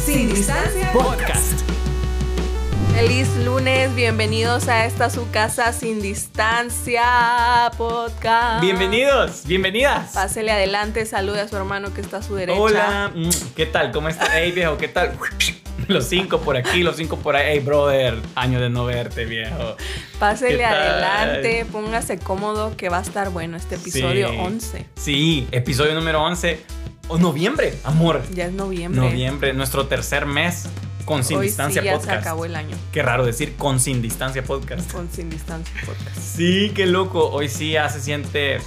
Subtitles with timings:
[0.00, 1.60] Sin distancia Podcast.
[2.94, 8.60] Feliz lunes, bienvenidos a esta su casa sin distancia podcast.
[8.60, 10.12] Bienvenidos, bienvenidas.
[10.12, 12.60] Pásele adelante, salude a su hermano que está a su derecha.
[12.60, 13.92] Hola, mm, ¿qué tal?
[13.92, 14.28] ¿Cómo estás?
[14.32, 15.18] Hey viejo, ¿qué tal?
[15.88, 17.44] Los cinco por aquí, los cinco por ahí.
[17.54, 19.76] Hey brother, año de no verte viejo.
[20.20, 24.36] Pásele adelante, póngase cómodo que va a estar bueno este episodio Sí.
[24.38, 24.86] 11.
[24.94, 26.60] Sí, episodio número 11.
[27.08, 28.22] O noviembre, amor.
[28.32, 29.00] Ya es noviembre.
[29.00, 30.68] Noviembre, nuestro tercer mes
[31.04, 32.12] con Sin Hoy Distancia sí ya Podcast.
[32.12, 34.90] se acabó el año Qué raro decir con Sin Distancia Podcast.
[34.92, 36.16] con Sin Distancia Podcast.
[36.16, 37.28] Sí, qué loco.
[37.30, 38.58] Hoy sí ya se siente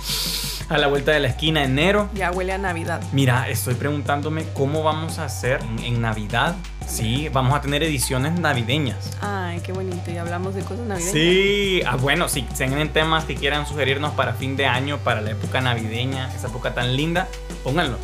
[0.67, 2.09] a la vuelta de la esquina enero.
[2.13, 3.01] Ya huele a Navidad.
[3.13, 6.55] Mira, estoy preguntándome cómo vamos a hacer en, en Navidad.
[6.85, 9.17] Sí, vamos a tener ediciones navideñas.
[9.21, 10.11] Ay, qué bonito.
[10.11, 11.13] Y hablamos de cosas navideñas.
[11.13, 15.31] Sí, ah, bueno, si tienen temas que quieran sugerirnos para fin de año, para la
[15.31, 17.27] época navideña, esa época tan linda,
[17.63, 17.97] pónganlo.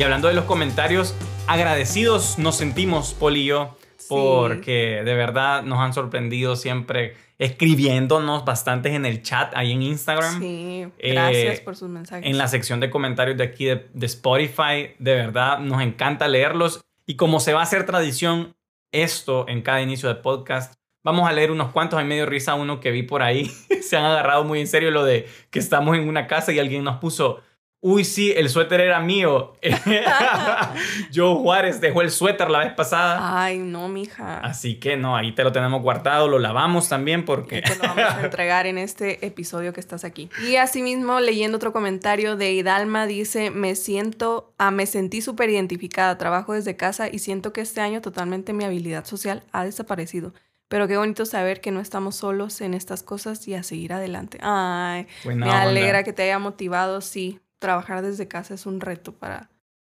[0.00, 1.14] Y hablando de los comentarios,
[1.46, 4.06] agradecidos nos sentimos, Poli y yo, Sí.
[4.08, 10.40] porque de verdad nos han sorprendido siempre escribiéndonos bastantes en el chat ahí en Instagram.
[10.40, 12.24] Sí, Eh, gracias por sus mensajes.
[12.24, 16.80] En la sección de comentarios de aquí de, de Spotify, de verdad nos encanta leerlos.
[17.04, 18.54] Y como se va a hacer tradición
[18.92, 20.72] esto en cada inicio de podcast,
[21.04, 21.98] vamos a leer unos cuantos.
[21.98, 23.50] Hay medio risa uno que vi por ahí.
[23.82, 26.84] se han agarrado muy en serio lo de que estamos en una casa y alguien
[26.84, 27.42] nos puso.
[27.82, 29.54] Uy, sí, el suéter era mío.
[31.14, 33.42] Joe Juárez dejó el suéter la vez pasada.
[33.42, 34.38] Ay, no, mija.
[34.40, 37.62] Así que no, ahí te lo tenemos guardado, lo lavamos también Y porque...
[37.62, 40.28] te lo vamos a entregar en este episodio que estás aquí.
[40.46, 46.18] Y asimismo, leyendo otro comentario de Hidalma, dice, me siento, ah, me sentí súper identificada,
[46.18, 50.34] trabajo desde casa y siento que este año totalmente mi habilidad social ha desaparecido.
[50.68, 54.38] Pero qué bonito saber que no estamos solos en estas cosas y a seguir adelante.
[54.40, 55.62] Ay, Buena me onda.
[55.62, 57.40] alegra que te haya motivado, sí.
[57.60, 59.48] Trabajar desde casa es un reto para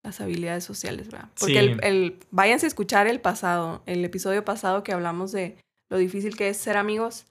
[0.04, 1.28] las habilidades sociales, ¿verdad?
[1.40, 1.58] Porque Sí.
[1.58, 5.56] el, el- váyanse a escuchar el pasado, el episodio pasado que hablamos de
[5.90, 7.26] lo difícil que es ser amigos.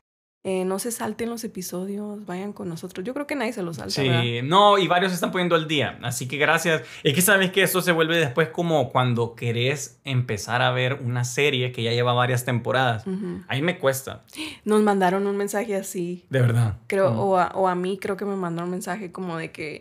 [0.46, 3.06] Eh, no se salten los episodios, vayan con nosotros.
[3.06, 4.22] Yo creo que nadie se los salta, ¿verdad?
[4.24, 5.98] Sí, no, y varios se están poniendo al día.
[6.02, 6.82] Así que gracias.
[7.04, 11.24] Es que sabes que esto se vuelve después como cuando querés empezar a ver una
[11.24, 13.08] serie que ya lleva varias temporadas.
[13.08, 13.42] Ujú.
[13.48, 14.24] Ahí me cuesta,
[14.66, 16.78] Nos mandaron un mensaje así, de verdad.
[16.88, 19.80] creo, o, a, o a mí creo que me mandaron un mensaje como de que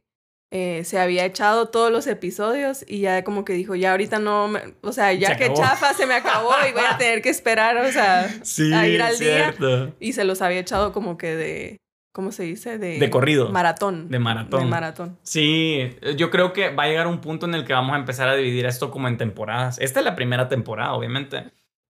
[0.55, 4.49] eh, se había echado todos los episodios y ya como que dijo, ya ahorita no,
[4.49, 5.61] me- o sea, ya Se que acabó.
[5.63, 9.01] chafa se me acabó y voy a tener que esperar, o sea, sí, a ir
[9.01, 9.55] al día.
[9.99, 11.77] y se los había echado como que de,
[12.13, 12.77] ¿cómo se dice?
[12.77, 13.49] De, De corrido.
[13.51, 14.11] Maratón.
[14.11, 14.61] De maratón.
[14.61, 15.19] De maratón.
[15.23, 18.29] Sí, yo creo que va a llegar un punto en el que vamos a empezar
[18.29, 19.79] a dividir esto como en temporadas.
[19.81, 21.45] Esta es la primera temporada, obviamente.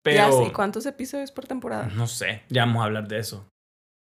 [0.03, 1.89] Pero Ya sé, ¿cuántos episodios por temporada?
[1.95, 3.49] No sé, ya vamos a hablar de eso.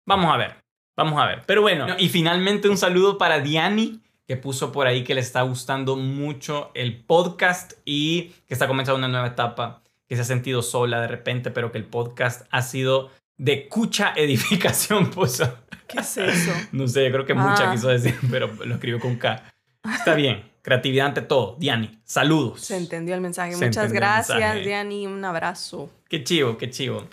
[0.06, 0.56] Vamos a ver,
[0.98, 1.44] vamos a ver.
[1.46, 5.42] Pero bueno, y finalmente un saludo para Diani, que puso por ahí que le está
[5.42, 10.62] gustando mucho el podcast y que está comenzando una nueva etapa, que se ha sentido
[10.62, 15.54] sola de repente, pero que el podcast ha sido de cucha edificación, puso.
[15.86, 16.54] ¿Qué es eso?
[16.72, 17.74] No sé, yo creo que mucha Ah.
[17.74, 19.52] quiso decir, pero lo escribió con K.
[19.94, 21.58] Está bien, creatividad ante todo.
[21.60, 22.62] Diani, saludos.
[22.62, 23.52] Se entendió el mensaje.
[23.56, 24.64] Se Muchas gracias.
[24.64, 25.08] Diani.
[25.08, 25.90] Un abrazo.
[26.08, 27.06] Qué chivo, qué chivo.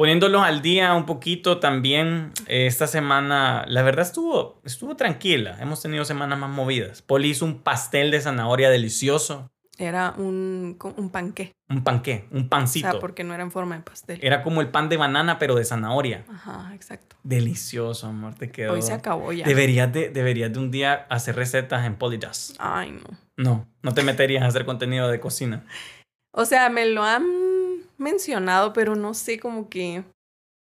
[0.00, 5.58] Poniéndolos al día un poquito también, eh, esta semana, la verdad estuvo, estuvo tranquila.
[5.60, 7.02] Hemos tenido semanas más movidas.
[7.02, 9.50] Poli hizo un pastel de zanahoria delicioso.
[9.76, 11.52] Era un, un panqué.
[11.68, 12.90] Un panqué, un O pancito.
[12.92, 14.18] sea, porque no era en forma de pastel.
[14.22, 16.24] Era como el pan de banana, pero de zanahoria.
[16.30, 17.16] Ajá, exacto.
[17.22, 18.72] Delicioso, amor, te quedó.
[18.72, 19.44] Hoy se acabó ya.
[19.44, 22.56] Deberías de, deberías de un día hacer recetas en Polydust.
[22.58, 23.18] Ay, no.
[23.36, 25.66] No, no te meterías a hacer contenido de cocina.
[26.32, 27.49] O sea, me lo han
[28.00, 30.04] mencionado, pero no sé como que...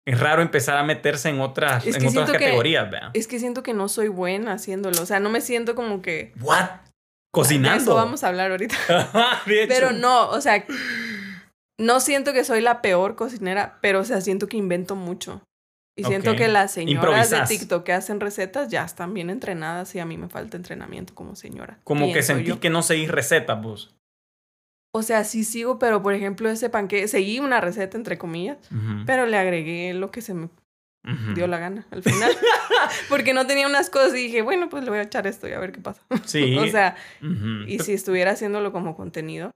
[0.07, 3.11] Es raro empezar a meterse en otras, Es en que otras que- categorías, vea.
[3.13, 5.03] Es que siento que no soy buena haciéndolo.
[5.03, 6.33] O sea, no me siento como que...
[6.41, 6.65] ¿What?
[6.65, 6.89] De
[7.31, 7.83] Cocinando.
[7.83, 8.75] eso vamos a hablar ahorita.
[9.47, 9.67] De.
[9.69, 10.65] Pero no, o sea,
[11.79, 15.43] no siento que soy la peor cocinera, pero o sea, siento que invento mucho.
[15.97, 17.41] Y siento que las señoras de.
[17.43, 21.35] TikTok que hacen recetas ya están bien entrenadas y a mí me falta entrenamiento como
[21.37, 21.79] señora.
[21.85, 22.61] Como que sentí yo.
[22.61, 23.95] que no seguís recetas, vos.
[24.93, 28.57] O sea, sí sigo, pero por ejemplo ese panque, seguí una receta entre comillas,
[29.07, 30.49] pero le agregué lo que se me
[31.35, 32.33] dio la gana al final.
[33.09, 35.53] Porque no tenía unas cosas y dije, bueno, pues le voy a echar esto y
[35.53, 36.03] a ver qué pasa.
[36.25, 36.57] Sí.
[36.59, 36.97] o sea,
[37.69, 39.51] y si estuviera haciéndolo como contenido,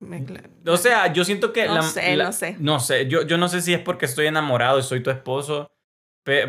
[0.00, 0.24] me...
[0.24, 1.66] cla- O sea, yo siento que...
[1.66, 2.56] No sé, no sé.
[2.58, 5.70] No sé, yo, yo no sé si es porque estoy enamorado y soy tu esposo,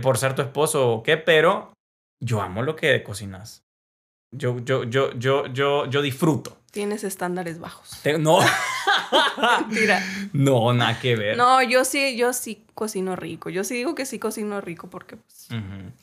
[0.02, 1.74] por ser tu esposo o qué, pero
[2.22, 3.64] yo amo lo que cocinas.
[4.32, 6.58] Yo, yo, yo, yo, yo, yo disfruto.
[6.76, 7.90] Tienes estándares bajos.
[8.04, 8.40] Te- no,
[9.68, 10.04] Mentira.
[10.34, 11.38] No, nada que ver.
[11.38, 13.50] No, yo sí, yo sí cocino rico.
[13.50, 15.48] Yo sí digo que sí cocino rico porque, pues,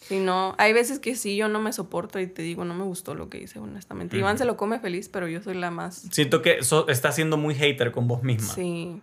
[0.00, 2.84] si no, hay veces que sí, yo no me soporto y te digo, no me
[2.84, 4.16] gustó lo que hice, honestamente.
[4.16, 6.06] Iván se lo come feliz, pero yo soy la más.
[6.10, 8.54] Siento que so- estás siendo muy hater con vos misma.
[8.54, 9.02] Sí.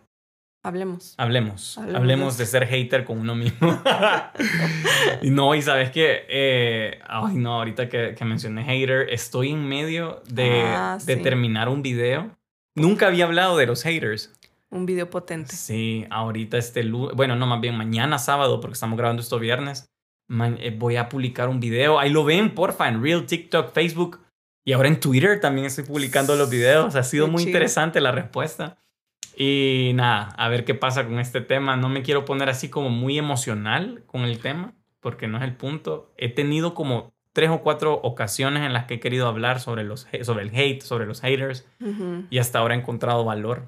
[0.61, 1.15] Hablemos.
[1.17, 3.81] Hablemos, Hablemos hablemos de ser hater con uno mismo.
[5.21, 9.67] y no, y sabes que, eh, ay no, ahorita que, que mencioné hater, estoy en
[9.67, 11.21] medio de, Ah, de sí.
[11.23, 12.35] terminar un video.
[12.75, 14.33] Nunca había hablado de los haters.
[14.69, 15.55] Un video potente.
[15.55, 19.89] Sí, ahorita este lunes, bueno, no, más bien mañana sábado, porque estamos grabando esto viernes,
[20.29, 21.99] eh, voy a publicar un video.
[21.99, 24.19] Ahí lo ven, porfa, en Real, TikTok, Facebook.
[24.65, 26.95] Y ahora en Twitter también estoy publicando los videos.
[26.95, 27.49] Ha sido Qué muy chido.
[27.51, 28.77] interesante la respuesta.
[29.35, 31.77] Y nada, a ver qué pasa con este tema.
[31.77, 35.55] No me quiero poner así como muy emocional con el tema, porque no es el
[35.55, 36.11] punto.
[36.17, 40.07] He tenido como tres o cuatro ocasiones en las que he querido hablar sobre, los,
[40.23, 41.67] sobre el hate, sobre los haters,
[42.29, 43.67] y hasta ahora he encontrado valor.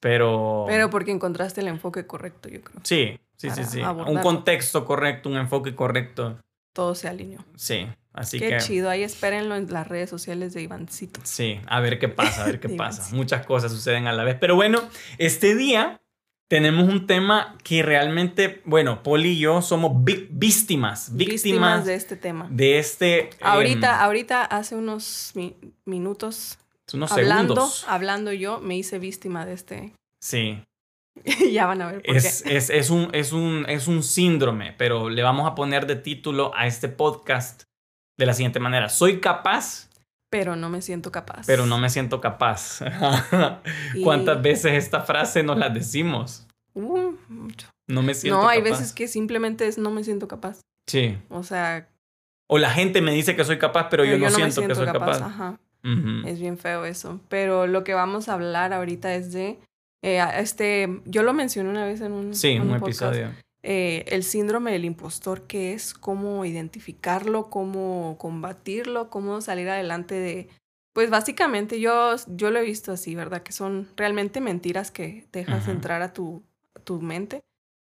[0.00, 0.64] Pero...
[0.68, 2.80] Pero porque encontraste el enfoque correcto, yo creo.
[2.84, 3.82] Sí, sí, sí, sí.
[3.82, 6.38] Un contexto correcto, un enfoque correcto.
[6.78, 7.44] Todo se alineó.
[7.56, 8.58] Sí, así Qué que...
[8.58, 8.88] chido.
[8.88, 11.20] Ahí espérenlo en las redes sociales de Ivancito.
[11.24, 13.12] Sí, a ver qué pasa, a ver qué pasa.
[13.16, 14.36] Muchas cosas suceden a la vez.
[14.38, 14.80] Pero bueno,
[15.18, 16.00] este día
[16.46, 22.14] tenemos un tema que realmente, bueno, Poli y yo somos vi- víctimas, víctimas, de este
[22.14, 22.46] tema.
[22.48, 23.30] de este...
[23.40, 26.58] Ahorita, em, ahorita, hace unos mi- minutos,
[26.94, 27.86] unos hablando, segundos.
[27.88, 29.92] hablando yo, me hice víctima de este.
[30.20, 30.62] Sí,
[31.52, 32.56] ya van a ver por es, qué.
[32.56, 36.52] es, es, un, es, un, es un síndrome, pero le vamos a poner de título
[36.54, 37.62] a este podcast
[38.16, 38.88] de la siguiente manera.
[38.88, 39.88] Soy capaz,
[40.30, 41.46] Pero no me siento capaz.
[41.46, 42.80] pero no me siento capaz.
[43.94, 46.46] Y- ¿Cuántas veces esta frase nos la decimos?
[46.74, 47.68] Uh, mucho.
[47.86, 48.70] No me siento No, hay capaz.
[48.78, 50.60] veces que simplemente es no me siento capaz.
[50.86, 51.18] Sí.
[51.30, 51.88] O sea,
[52.46, 54.86] O la gente me dice que soy capaz, pero, yo, no, me siento, que soy
[54.86, 55.20] capaz.
[55.22, 55.58] Ajá.
[55.84, 56.26] Ujú.
[56.26, 57.20] Es bien feo eso.
[57.28, 59.58] Pero lo que vamos a hablar ahorita es de.
[60.02, 63.30] Eh, este, yo lo mencioné una vez en un, Sí, en un podcast, episodio.
[63.62, 70.48] eh, el síndrome del impostor, que es cómo identificarlo, cómo combatirlo, cómo salir adelante de.
[70.94, 73.42] Pues básicamente yo, yo lo he visto así, ¿verdad?
[73.42, 75.70] Que son realmente mentiras que dejas Ajá.
[75.70, 76.42] entrar a tu,
[76.74, 77.40] a tu mente.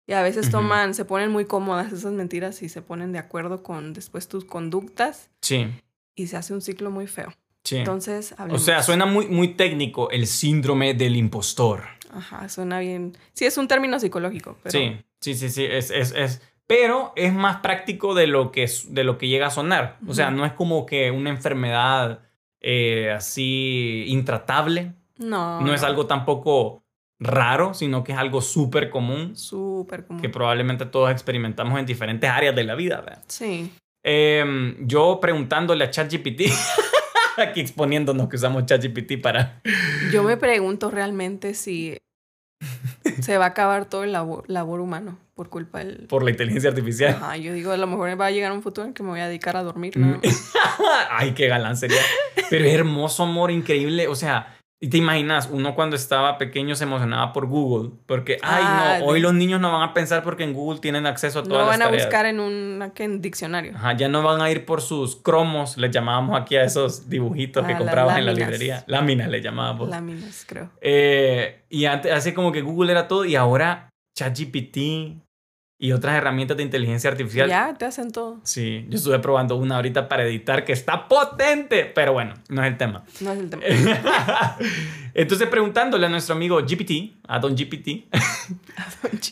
[0.08, 3.64] Y a veces toman, se ponen muy cómodas esas mentiras y se ponen de acuerdo
[3.64, 5.66] con después tus conductas Sí,
[6.14, 7.32] y se hace un ciclo muy feo.
[7.64, 7.78] sí.
[7.78, 8.62] Entonces, o hablemos.
[8.64, 11.82] sea, suena muy, muy técnico el síndrome del impostor.
[12.16, 13.16] Ajá, suena bien.
[13.32, 14.72] Sí, es un término psicológico, pero.
[14.72, 15.64] Sí, sí, sí, sí.
[15.64, 19.48] Es, es, es, pero es más práctico de lo que, es- de lo que llega
[19.48, 19.98] a sonar.
[20.08, 22.20] O sea, no es como que una enfermedad
[22.60, 24.94] eh, así intratable.
[25.18, 25.60] No.
[25.60, 26.82] No es algo tampoco
[27.18, 30.20] raro, sino que es algo súper común Súper común.
[30.20, 33.00] que probablemente todos experimentamos en diferentes áreas de la vida.
[33.00, 33.22] ¿verdad?
[33.28, 33.72] Sí.
[34.02, 36.42] Em, yo preguntándole a ChatGPT,
[37.38, 39.60] aquí exponiéndonos que usamos ChatGPT para...
[40.12, 41.96] Yo me pregunto realmente si
[43.20, 46.06] se va a acabar todo el labor, labor humano por culpa del.
[46.08, 47.14] por la inteligencia artificial.
[47.14, 49.20] Ajá, yo digo, a lo mejor va a llegar un futuro en que me voy
[49.20, 49.96] a dedicar a dormir.
[49.96, 50.10] Mm.
[50.12, 50.20] ¿no?
[51.10, 52.00] Ay, qué galán sería.
[52.48, 54.08] Pero es hermoso, amor, increíble.
[54.08, 54.55] O sea,
[54.86, 57.90] y te imaginas, uno cuando estaba pequeño se emocionaba por Google.
[58.06, 61.06] Porque, ay, Ah, no, hoy los niños no van a pensar porque en Google tienen
[61.06, 62.04] acceso a todas No las van a tareas.
[62.06, 63.72] buscar en un en diccionario.
[63.74, 67.64] Ajá, ya no van a ir por sus cromos, les llamábamos aquí a esos dibujitos
[67.66, 68.84] que Ah, las comprabas en la librería.
[68.86, 69.88] Láminas le llamábamos.
[69.88, 70.70] Láminas, creo.
[70.80, 74.76] Eh, y antes, así como que Google era todo y ahora ChatGPT
[75.78, 77.48] y otras herramientas de inteligencia artificial.
[77.48, 78.40] Ya te hacen todo.
[78.44, 82.68] Sí, yo estuve probando una ahorita para editar que está potente, pero bueno, no es
[82.68, 83.04] el tema.
[83.20, 83.62] No es el tema.
[85.14, 88.06] Entonces preguntándole a nuestro amigo GPT, a Don GPT,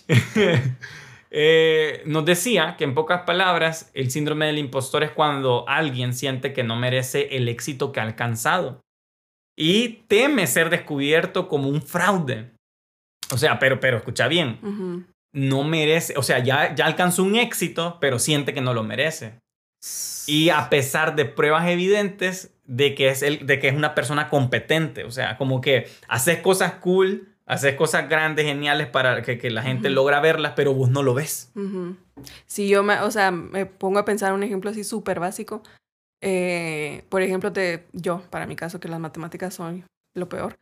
[1.31, 6.53] eh, nos decía que en pocas palabras el síndrome del impostor es cuando alguien siente
[6.53, 8.81] que no merece el éxito que ha alcanzado
[9.57, 12.51] y teme ser descubierto como un fraude.
[13.33, 15.05] O sea, pero, pero escucha bien, Ujú.
[15.35, 19.41] No merece, o sea, ya, ya alcanzó un éxito, pero siente que no lo merece.
[20.27, 24.31] Y a pesar de pruebas evidentes de que es, el, de que es una persona
[24.31, 29.51] competente, o sea, como que haces cosas cool, haces cosas grandes, geniales para que, que
[29.51, 29.97] la gente Ujú.
[29.97, 31.51] logra verlas, pero vos no lo ves.
[31.55, 31.97] Ujú.
[32.47, 35.63] Si yo me, o sea, me pongo a pensar un ejemplo así súper básico.
[36.23, 39.85] eh, por ejemplo, te, yo, para mi caso, que las matemáticas son
[40.17, 40.55] lo peor.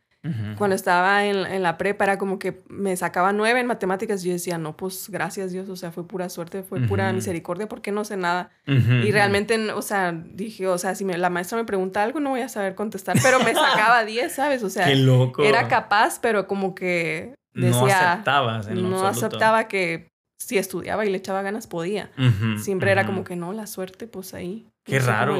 [0.57, 4.27] Cuando estaba en, en la prepa era como que me sacaba nueve en matemáticas y
[4.27, 7.91] yo decía, no, pues gracias Dios, o sea, fue pura suerte, fue pura misericordia, porque
[7.91, 8.49] no sé nada.
[8.65, 12.29] Y realmente, o sea, dije, o sea, si me- la maestra me pregunta algo, no
[12.29, 14.63] voy a saber contestar, pero me sacaba 10, ¿sabes?
[14.63, 15.43] O sea, Qué loco.
[15.43, 19.27] era capaz, pero como que no decía, aceptabas en no absoluto.
[19.27, 20.07] aceptaba que
[20.39, 22.11] si estudiaba y le echaba ganas podía.
[22.57, 24.67] Siempre era como que no, la suerte, pues ahí.
[24.85, 25.33] Qué No sé raro.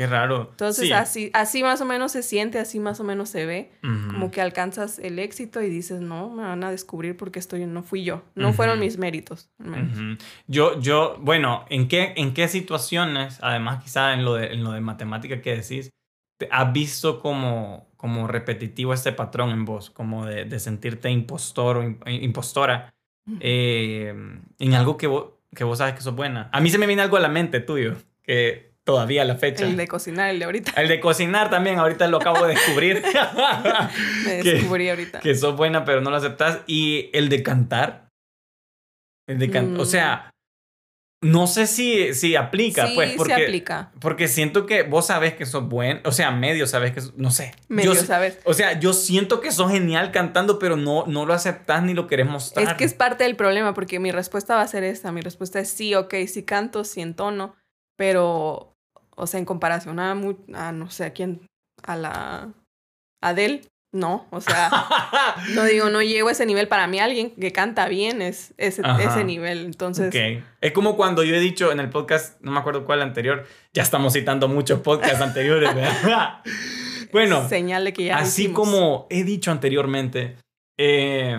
[0.00, 0.48] Qué raro.
[0.52, 0.92] Entonces Sí.
[0.94, 3.70] así, así más o menos se siente, así más o menos se ve.
[3.84, 4.12] Ujú.
[4.14, 7.82] Como que alcanzas el éxito y dices, no, me van a descubrir porque estoy, no
[7.82, 8.22] fui yo.
[8.34, 8.86] No fueron Ujú.
[8.86, 9.50] mis méritos.
[9.58, 9.92] menos.
[9.98, 10.16] Ujú.
[10.46, 14.72] Yo, yo, bueno, ¿en qué, ¿en qué situaciones, además quizá en lo de, en lo
[14.72, 15.90] de matemática que decís,
[16.38, 21.76] te- has visto como, como repetitivo este patrón en vos, como de, de sentirte impostor
[21.76, 22.88] o im- impostora
[23.38, 24.14] eh,
[24.58, 26.48] en algo que vos, que vos sabes que sos buena?
[26.54, 29.64] A mí se me viene algo a la mente tuyo, que todavía a la fecha.
[29.64, 30.72] El de cocinar, el de ahorita.
[30.80, 33.02] El de cocinar también, ahorita lo acabo de descubrir.
[34.26, 35.20] Me que- descubrí ahorita.
[35.20, 36.60] que sos buena pero no lo aceptas.
[36.66, 38.08] Y el de cantar.
[39.28, 39.80] El de cantar.
[39.80, 39.86] O Mm.
[39.86, 40.30] sea,
[41.22, 43.92] no sé si, si aplica, sí, pues, porque, se aplica.
[44.00, 47.30] porque siento que vos sabes que sos buen, o sea, medio sabes que, sos- no
[47.30, 47.52] sé.
[47.68, 48.38] Medio, Yo- ¿sabes?
[48.44, 52.06] o sea, yo siento que sos genial cantando, pero no, no lo aceptas ni lo
[52.06, 52.66] querés mostrar.
[52.66, 55.12] Es que es parte del problema, porque mi respuesta va a ser esta.
[55.12, 57.54] Mi respuesta es sí, ok, sí canto, sí entono,
[57.98, 58.72] pero,
[59.20, 61.46] o sea, en comparación a, a no sé, a quién,
[61.82, 62.48] a la
[63.22, 63.62] Adele,
[63.92, 64.70] no, o sea,
[65.54, 66.68] no digo, no llego a ese nivel.
[66.68, 68.82] Para mí alguien que canta bien es ese,
[69.24, 70.08] nivel, entonces...
[70.08, 70.44] Ok.
[70.60, 73.82] Es como cuando yo he dicho en el podcast, no me acuerdo cuál anterior, ya
[73.82, 76.40] estamos citando muchos podcasts anteriores, ¿verdad?
[77.12, 78.60] bueno, Señal de que ya Así hicimos.
[78.60, 80.36] como he dicho anteriormente,
[80.78, 81.36] eh,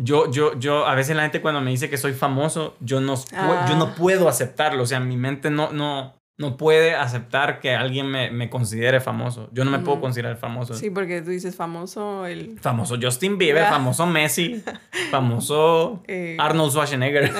[0.00, 3.14] yo, yo, yo, a veces la gente cuando me dice que soy famoso, yo no,
[3.34, 3.66] Ah.
[3.68, 4.82] yo no puedo aceptarlo.
[4.82, 9.48] O sea, mi mente no, no, no puede aceptar que alguien me, me considere famoso.
[9.52, 10.74] Yo no me puedo considerar famoso.
[10.74, 12.58] Sí, porque tú dices famoso, el...
[12.58, 14.62] Famoso Justin Bieber, famoso Messi,
[15.10, 17.32] famoso eh, Arnold Schwarzenegger.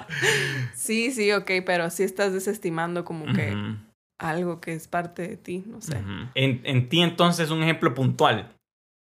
[0.74, 3.52] sí, sí, ok, pero sí estás desestimando como que
[4.18, 5.96] algo que es parte de ti, no sé.
[6.34, 8.48] en, en ti entonces un ejemplo puntual.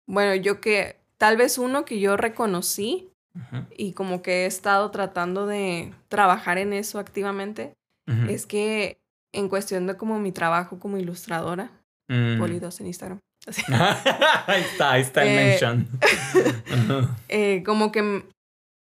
[0.06, 3.08] Bueno, yo que tal vez uno que yo reconocí
[3.76, 7.74] y como que he estado tratando de trabajar en eso activamente
[8.28, 8.99] es que
[9.32, 11.70] en cuestión de como mi trabajo como ilustradora,
[12.08, 12.40] Mm.
[12.42, 13.62] Poli2 en Instagram, así,
[14.46, 15.88] ahí está, ahí está el Eh, mention.
[17.28, 18.24] Eh, como que,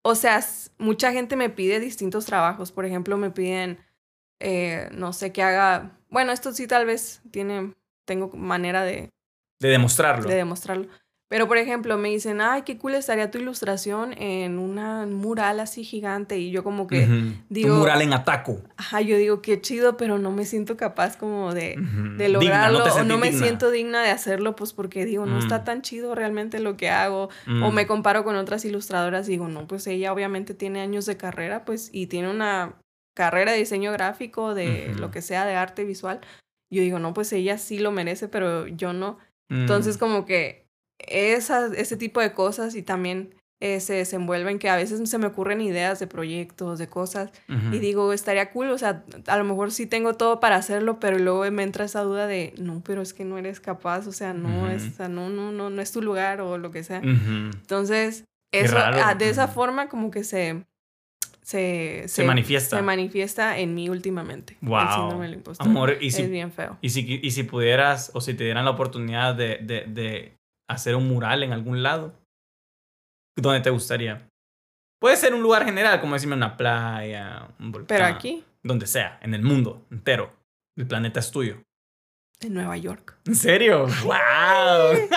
[0.03, 0.43] o sea,
[0.77, 2.71] mucha gente me pide distintos trabajos.
[2.73, 3.79] Por ejemplo, me piden,
[4.41, 7.73] eh, no sé, que haga, bueno, esto sí tal vez tiene,
[8.05, 9.09] tengo manera de,
[9.61, 10.27] De demostrarlo.
[10.27, 10.87] de demostrarlo.
[11.27, 15.83] Pero, por ejemplo, me dicen, ay, qué cool estaría tu ilustración en una mural así
[15.83, 16.37] gigante.
[16.37, 17.07] Y yo como que,
[17.49, 18.61] digo- Un mural en ataco.
[18.77, 22.09] ajá, yo digo, qué chido, pero no me siento capaz como de, Ujú.
[22.17, 22.27] de Digna,
[22.69, 22.83] lograrlo.
[22.83, 23.43] te o no me digna.
[23.43, 25.39] siento digna de hacerlo, pues porque digo, no Mm.
[25.39, 27.29] está tan chido realmente lo que hago.
[27.47, 27.73] O Mm.
[27.73, 31.65] me comparo con otras ilustradoras y digo, no, pues ella obviamente tiene años de carrera,
[31.65, 32.75] pues, y tiene una
[33.15, 36.21] carrera de diseño gráfico, de lo que sea, de arte visual.
[36.71, 39.17] Yo digo, no, pues ella sí lo merece, pero yo no.
[39.49, 39.61] Mm.
[39.61, 40.64] Entonces, como que
[40.99, 45.27] esas, ese tipo de cosas y también eh, se desenvuelven que a veces se me
[45.27, 47.31] ocurren ideas de proyectos, de cosas,
[47.71, 51.17] y digo, estaría cool, o sea, a lo mejor sí tengo todo para hacerlo, pero
[51.17, 54.33] luego me entra esa duda de, no, pero es que no eres capaz, o sea,
[54.33, 57.01] no, es, o sea, no, no, no, no es tu lugar o lo que sea.
[57.03, 60.63] Entonces, eso, ah, de esa forma como que se...
[61.41, 62.77] Se, Se manifiesta.
[62.77, 64.57] Se manifiesta en mí últimamente.
[64.63, 64.87] El Wow.
[64.95, 65.67] síndrome del impostor.
[65.67, 66.75] Amor, y es si, bien feo.
[66.81, 70.33] y, si, y si pudieras o si te dieran la oportunidad de, de, de
[70.67, 72.13] hacer un mural en algún lado,
[73.37, 74.27] ¿dónde te gustaría?
[74.99, 77.87] Puede ser un lugar general, como decirme una playa, un volcán.
[77.87, 80.33] Pero aquí, Donde sea, en el mundo entero.
[80.77, 81.61] El planeta es tuyo.
[82.41, 83.15] en Nueva York.
[83.25, 83.85] ¿En serio?
[84.03, 85.07] ¡Wow!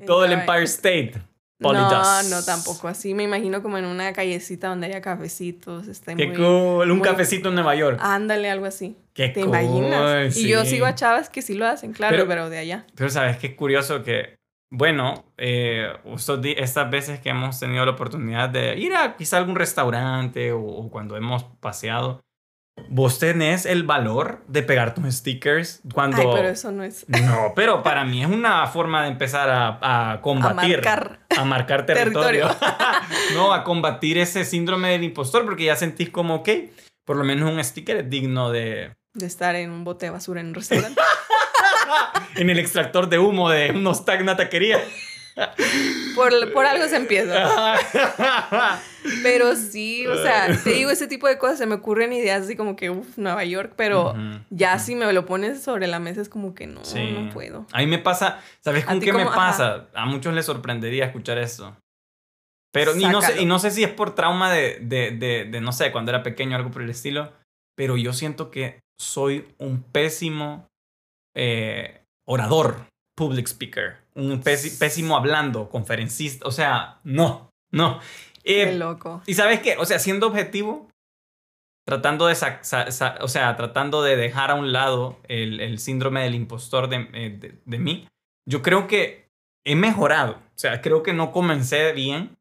[0.06, 1.14] Todo el Empire State.
[1.58, 3.14] No, no, tampoco así.
[3.14, 5.88] Me imagino como en una callecita donde haya cafecitos.
[5.88, 6.36] Esté Qué muy...
[6.36, 6.90] cool.
[6.90, 7.98] Un muy- cafecito en Nueva York.
[8.02, 8.96] Ándale, algo así.
[9.14, 10.36] Qué ¿Te cool, imaginas?
[10.36, 12.86] Y yo sigo a chavas que sí lo hacen, claro, Pero- pero, de allá.
[12.94, 14.36] Pero sabes qué curioso que,
[14.70, 15.88] bueno, eh,
[16.58, 20.90] estas veces que hemos tenido la oportunidad de ir a quizá algún restaurante o, o
[20.90, 22.20] cuando hemos paseado,
[22.88, 26.18] vos tenés el valor de pegar tus stickers cuando...
[26.18, 27.08] Ay, pero eso no es...
[27.08, 30.76] No, pero para mí es una forma de empezar a, a A combatir.
[30.76, 31.20] marcar.
[31.36, 32.48] a marcar territorio.
[32.48, 32.76] Territorio.
[33.34, 36.48] no, a combatir ese síndrome del impostor porque ya sentís como, ok,
[37.04, 38.94] por lo menos un sticker es digno de...
[39.14, 41.00] De estar en un bote de basura en un restaurante.
[42.34, 44.78] En el extractor de humo de unos tag una taquería.
[46.14, 47.76] Por, por algo se empieza.
[49.22, 52.56] Pero sí, o sea, te digo, ese tipo de cosas se me ocurren ideas así
[52.56, 54.14] como que, uff, Nueva York, pero
[54.50, 57.12] ya si me lo pones sobre la mesa es como que no, Sí.
[57.12, 57.66] no puedo.
[57.72, 59.86] A mí me pasa, ¿sabes ¿A con qué me pasa?
[59.94, 61.76] A muchos les sorprendería escuchar eso.
[62.72, 65.60] Pero y no, sé, y no sé si es por trauma de, de, de, de,
[65.60, 67.32] no sé, cuando era pequeño, algo por el estilo,
[67.76, 70.66] pero yo siento que soy un pésimo
[71.36, 78.00] eh, orador, public speaker, un pési- pésimo hablando, conferencista, o sea, no, no.
[78.42, 79.22] Eh, Qué loco.
[79.26, 80.88] y sabes qué, o sea, siendo objetivo,
[81.86, 86.88] tratando de, o sea, tratando de dejar a un lado el, el síndrome del impostor
[86.88, 88.08] de, eh, de, mí,
[88.44, 89.28] yo creo que
[89.64, 90.32] he mejorado.
[90.32, 92.36] O sea, creo que no comencé bien.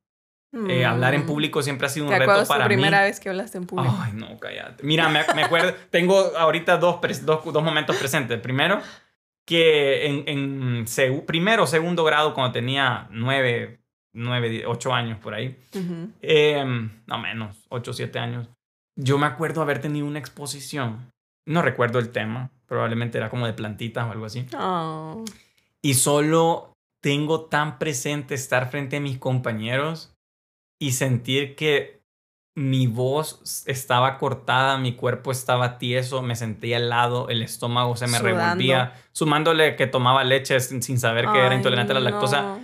[0.69, 1.25] Eh, hablar en mm.
[1.25, 2.69] público siempre ha sido un reto para mí.
[2.69, 3.93] ¿Te primera vez que hablaste en público?
[3.99, 4.85] Ay, no, cállate.
[4.85, 8.39] Mira, me, me acuerdo, tengo ahorita dos, dos, dos, momentos presentes.
[8.39, 8.79] Primero,
[9.45, 10.85] que en, en
[11.25, 13.79] primero o segundo grado, cuando tenía nueve,
[14.13, 15.57] nueve, ocho años por ahí,
[16.21, 18.49] em, no menos, ocho, siete años,
[18.97, 21.11] yo me acuerdo haber tenido una exposición,
[21.45, 24.45] no recuerdo el tema, probablemente era como de plantitas o algo así.
[24.57, 25.23] Oh.
[25.81, 30.15] Y solo tengo tan presente estar frente a mis compañeros
[30.79, 32.01] y sentir que
[32.55, 38.17] mi voz estaba cortada, mi cuerpo estaba tieso, me sentía helado, el estómago se me
[38.17, 42.57] revolvía, sumándole que tomaba leche sin saber que era intolerante a la lactosa.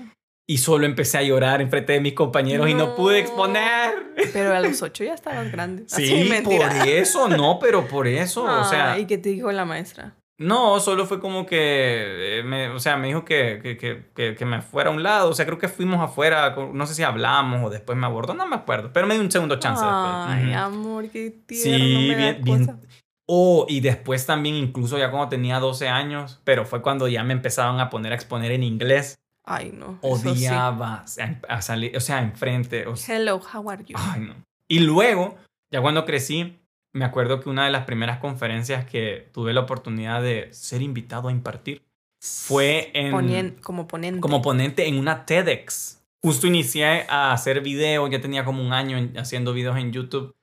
[0.48, 3.92] Y solo empecé a llorar enfrente de mis compañeros y no pude exponer.
[4.34, 5.84] Pero a los ocho ya estabas grande.
[5.88, 8.44] Sí, por eso, no, pero por eso.
[8.44, 8.98] o sea.
[9.00, 10.16] ¿Y qué te dijo la maestra?
[10.42, 14.46] No, solo fue como que, eh, me, o sea, me dijo que, que, que, que,
[14.46, 15.30] me fuera a un lado.
[15.30, 18.48] O sea, creo que fuimos afuera, no sé si hablamos o después me abordó, no
[18.48, 18.92] me acuerdo.
[18.92, 21.78] Pero me dio un segundo chance Ay, amor, qué tierno.
[21.78, 22.80] Sí, bien, bien.
[23.28, 27.34] Oh, y después también, incluso ya cuando tenía 12 años, pero fue cuando ya me
[27.34, 29.20] empezaban a poner a exponer en inglés.
[29.44, 30.00] Ay, no.
[30.02, 31.06] Odiaba
[31.48, 32.86] a, salir, o sea, enfrente.
[33.08, 33.96] Hello, how are you?
[33.96, 34.34] Ay, no.
[34.68, 35.38] Y luego,
[35.70, 36.58] ya cuando crecí,
[36.94, 41.30] me acuerdo que una de las primeras conferencias que tuve la oportunidad de ser invitado
[41.30, 41.84] a impartir
[42.22, 43.56] fue en...
[43.62, 44.20] como ponente.
[44.20, 46.04] Como ponente en una TEDx.
[46.24, 50.36] Justo inicié a hacer video, ya tenía como un año haciendo videos en YouTube.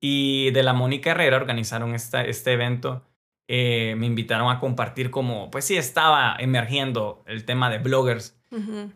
[0.00, 3.04] Y de la Mónica Herrera organizaron esta, este evento.
[3.46, 8.36] Eh, me invitaron a compartir como, pues sí, estaba emergiendo el tema de bloggers.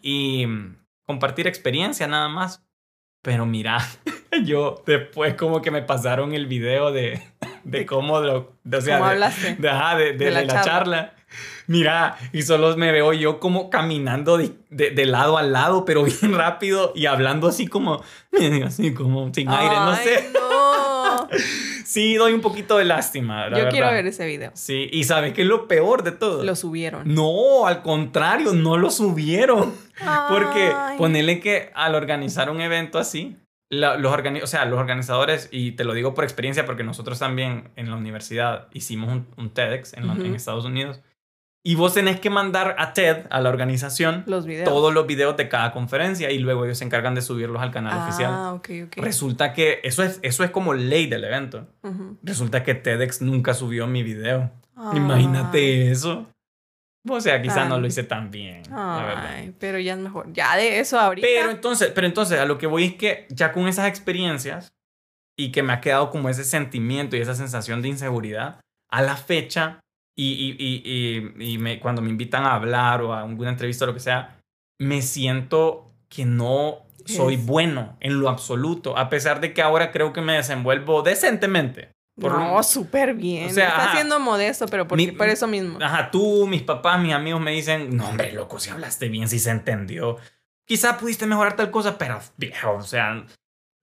[0.02, 0.46] Y
[1.06, 2.66] compartir experiencia nada más.
[3.22, 3.78] Pero mira,
[4.44, 7.22] yo después como que me pasaron el video de,
[7.64, 8.52] de cómo lo...
[8.64, 9.56] De, o sea, ¿Cómo hablaste?
[9.56, 11.14] De, de, la, charla.
[11.66, 16.34] Mira, y solo me veo yo como caminando de, de, lado a lado, pero bien
[16.34, 18.02] rápido y hablando así como,
[18.64, 20.30] así como sin aire, no sé.
[20.32, 21.28] No.
[21.84, 23.48] sí, doy un poquito de lástima.
[23.50, 24.50] yo quiero ver ese video.
[24.54, 26.44] Sí, y ¿sabes qué es lo peor de todo?
[26.44, 27.02] Lo subieron.
[27.12, 29.74] No, al contrario, no lo subieron.
[30.28, 33.36] Porque ponele que al organizar un evento así,
[33.74, 37.90] los, o sea, los organizadores, y te lo digo por experiencia porque nosotros también en
[37.90, 41.00] la universidad hicimos un, TEDx en, en, Estados Unidos,
[41.66, 45.72] y vos tenés que mandar a TED, a la organización, todos los videos de cada
[45.72, 48.54] conferencia y luego ellos se encargan de subirlos al canal ah, oficial.
[48.56, 49.02] Okay, okay.
[49.02, 51.66] Resulta que eso es, eso es como ley del evento.
[52.22, 54.50] Resulta que TEDx nunca subió mi video.
[54.94, 56.26] Imagínate eso.
[57.08, 58.62] O sea, quizás no lo hice tan bien.
[58.72, 60.32] Ay, pero ya es mejor.
[60.32, 61.26] Ya de eso ahorita.
[61.26, 64.74] Pero entonces, pero entonces, a lo que voy es que ya con esas experiencias
[65.36, 69.16] y que me ha quedado como ese sentimiento y esa sensación de inseguridad, a la
[69.16, 69.80] fecha
[70.16, 73.88] y, y, y, y me, cuando me invitan a hablar o a alguna entrevista o
[73.88, 74.40] lo que sea,
[74.78, 80.12] me siento que no soy bueno en lo absoluto, a pesar de que ahora creo
[80.12, 83.50] que me desenvuelvo decentemente no, súper bien.
[83.50, 85.78] O sea, Está siendo modesto, pero por, por, eso mismo.
[85.82, 89.38] Ajá, tú, mis papás, mis amigos me dicen, no, hombre, loco, si hablaste bien, si
[89.38, 90.16] se entendió.
[90.64, 93.24] Quizá pudiste mejorar tal cosa, pero viejo, o sea,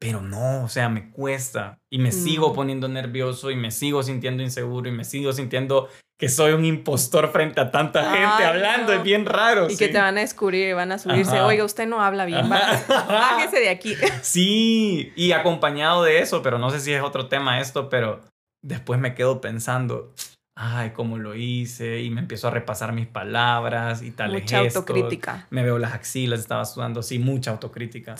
[0.01, 1.77] pero no, o sea, me cuesta.
[1.91, 6.27] Y me sigo poniendo nervioso y me sigo sintiendo inseguro y me sigo sintiendo que
[6.27, 9.69] soy un impostor frente a tanta gente hablando, es bien raro.
[9.69, 12.49] Y que te van a descubrir y van a subirse, oiga, usted no habla bien,
[12.89, 13.95] bájese de aquí.
[14.23, 18.21] Sí, y acompañado de eso, pero no sé si es otro tema esto, pero
[18.63, 20.15] después me quedo pensando,
[20.55, 24.31] ay, cómo lo hice, y me empiezo a repasar mis palabras y tal.
[24.31, 25.45] Mucha autocrítica.
[25.51, 28.15] Me veo las axilas, estaba sudando, sí, mucha autocrítica.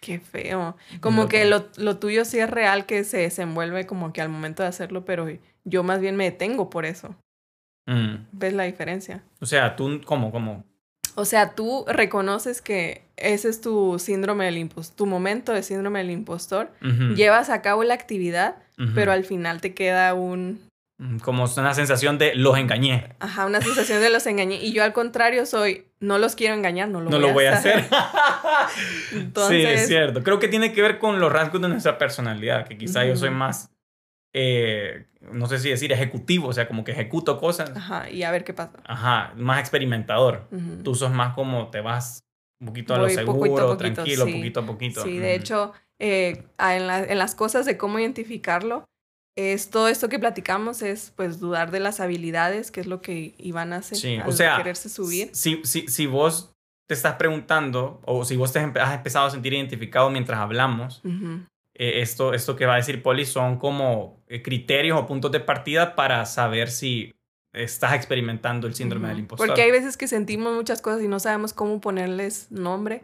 [0.00, 0.76] Qué feo.
[1.00, 4.62] Como que lo, lo, tuyo sí es real que se desenvuelve como que al momento
[4.62, 5.28] de hacerlo, pero
[5.64, 7.14] yo más bien me detengo por eso.
[7.86, 8.26] Mm.
[8.32, 9.22] ¿Ves la diferencia?
[9.40, 10.64] O sea, tú, ¿cómo, cómo?
[11.16, 15.98] O sea, tú reconoces que ese es tu síndrome del impostor, tu momento de síndrome
[15.98, 16.70] del impostor,
[17.14, 18.56] llevas a cabo la actividad,
[18.94, 20.60] pero al final te queda un...
[21.00, 23.16] Mm, como una sensación de los engañé.
[23.20, 24.56] Ajá, una sensación de los engañé.
[24.56, 27.44] Y yo al contrario soy, no los quiero engañar, no lo no voy, lo voy
[27.46, 27.84] a hacer.
[29.48, 30.22] Sí, es cierto.
[30.22, 33.30] Creo que tiene que ver con los rasgos de nuestra personalidad, que quizá yo soy
[33.30, 33.70] más
[34.32, 37.72] eh, no sé si decir ejecutivo, o sea, como que ejecuto cosas.
[37.74, 38.78] Ajá, y a ver qué pasa.
[38.84, 40.48] Ajá, más experimentador.
[40.84, 42.24] Tú sos más como te vas
[42.60, 45.02] un poquito a lo seguro, tranquilo, poquito a poquito.
[45.02, 48.84] Sí, de hecho, eh, en, en, las cosas de cómo identificarlo,
[49.40, 53.34] es todo esto que platicamos es pues dudar de las habilidades, que es lo que
[53.38, 55.30] iban a hacer sí, o sea, quererse subir.
[55.32, 56.52] Si, si, si vos
[56.88, 62.00] te estás preguntando o si vos te has empezado a sentir identificado mientras hablamos, eh,
[62.02, 65.94] esto, esto que va a decir Poli son como eh, criterios o puntos de partida
[65.94, 67.12] para saber si
[67.52, 69.46] estás experimentando el síndrome del impostor.
[69.46, 73.00] Porque hay veces que sentimos muchas cosas y no sabemos cómo ponerles nombre,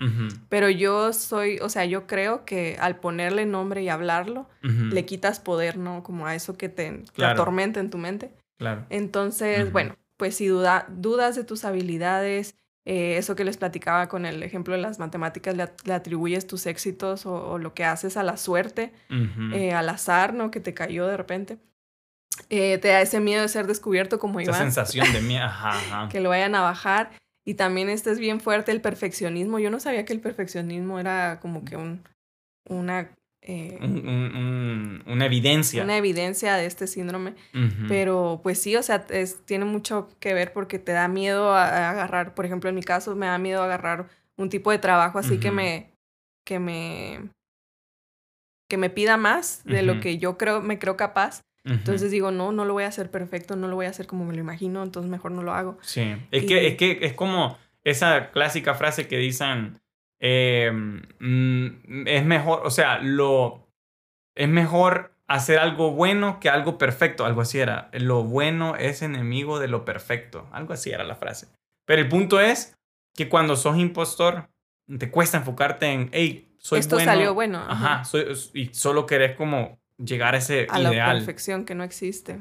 [0.49, 5.41] pero yo soy, o sea, yo creo que al ponerle nombre y hablarlo, le quitas
[5.41, 6.03] poder, ¿no?
[6.03, 8.33] Como a eso que te, atormenta en tu mente.
[8.59, 8.87] Claro.
[8.91, 12.55] Entonces, bueno, pues si duda, dudas de tus habilidades,
[12.85, 17.27] eh, eso que les platicaba con el ejemplo de las matemáticas, le, atribuyes tus éxitos
[17.27, 18.93] o, lo que haces a la suerte,
[19.53, 20.53] eh, al azar, ¿no?
[20.53, 21.59] Que te cayó de repente.
[22.51, 26.21] Eh, te da ese miedo de ser descubierto como Esa sensación de miedo, ajá, que
[26.21, 27.11] lo vayan a bajar.
[27.45, 29.61] Y también este es bien fuerte el perfeccionismo.
[29.61, 32.03] Yo no sabía que el perfeccionismo era como que un,
[32.69, 33.09] una...
[33.43, 35.85] Eh, una evidencia.
[35.85, 37.35] Una evidencia de este síndrome.
[37.87, 39.07] Pero pues sí, o sea,
[39.45, 43.15] tiene mucho que ver porque te da miedo a, agarrar, por ejemplo, en mi caso,
[43.15, 45.93] me da miedo agarrar un tipo de trabajo así que me...
[46.45, 47.31] que me
[48.69, 52.53] que me pida más de lo que yo creo me creo capaz entonces digo, no,
[52.53, 54.83] no lo voy a hacer perfecto, no lo voy a hacer como me lo imagino,
[54.83, 55.79] entonces mejor no lo hago.
[55.83, 59.81] Sí, es, que, es que es como esa clásica frase que dicen,
[60.21, 63.69] eh, mm, es mejor, o sea, lo,
[64.37, 67.91] es mejor hacer algo bueno que algo perfecto, algo así era.
[67.93, 71.49] Lo bueno es enemigo de lo perfecto, algo así era la frase.
[71.85, 72.77] Pero el punto es
[73.15, 74.49] que cuando sos impostor,
[74.99, 77.65] te cuesta enfocarte en, hey, soy Esto salió bueno.
[77.69, 80.95] Ajá, soy, y solo querés como llegar a ese a ideal.
[80.95, 82.41] la perfección que no existe.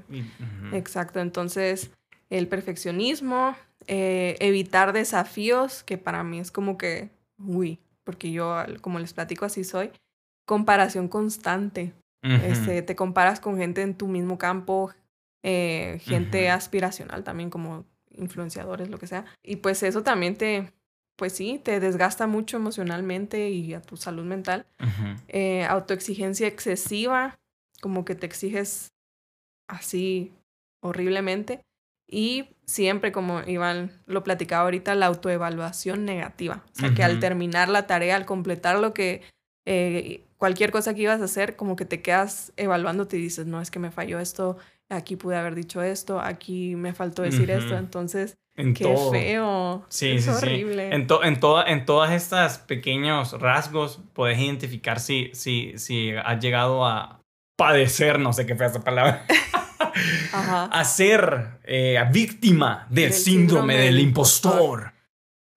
[0.73, 1.91] Exacto, entonces
[2.29, 3.55] el perfeccionismo,
[3.87, 9.45] eh, evitar desafíos, que para mí es como que, uy, porque yo, como les platico,
[9.45, 9.91] así soy,
[10.45, 11.93] comparación constante.
[12.21, 14.91] este, te comparas con gente en tu mismo campo,
[15.43, 17.85] eh, gente aspiracional también, como
[18.17, 19.25] influenciadores, lo que sea.
[19.43, 20.71] Y pues eso también te,
[21.17, 24.65] pues sí, te desgasta mucho emocionalmente y a tu salud mental.
[25.27, 27.37] Eh, autoexigencia excesiva,
[27.81, 28.93] como que te exiges
[29.67, 30.33] así
[30.81, 31.61] horriblemente.
[32.07, 36.63] Y siempre, como Iván lo platicaba ahorita, la autoevaluación negativa.
[36.71, 39.23] O sea, que al terminar la tarea, al completar lo que,
[39.65, 43.59] eh, cualquier cosa que ibas a hacer, como que te quedas evaluándote y dices, no,
[43.59, 44.57] es que me falló esto,
[44.89, 47.75] aquí pude haber dicho esto, aquí me faltó decir esto.
[47.75, 49.83] Entonces, qué feo.
[49.89, 50.93] Sí, es horrible.
[50.93, 56.85] En, en, toda, en todas estas pequeños rasgos puedes identificar si, si, si has llegado
[56.85, 57.24] a,
[57.55, 59.25] padecer, no sé qué fue esa palabra,
[60.33, 64.93] a ser eh, víctima del, síndrome, del impostor.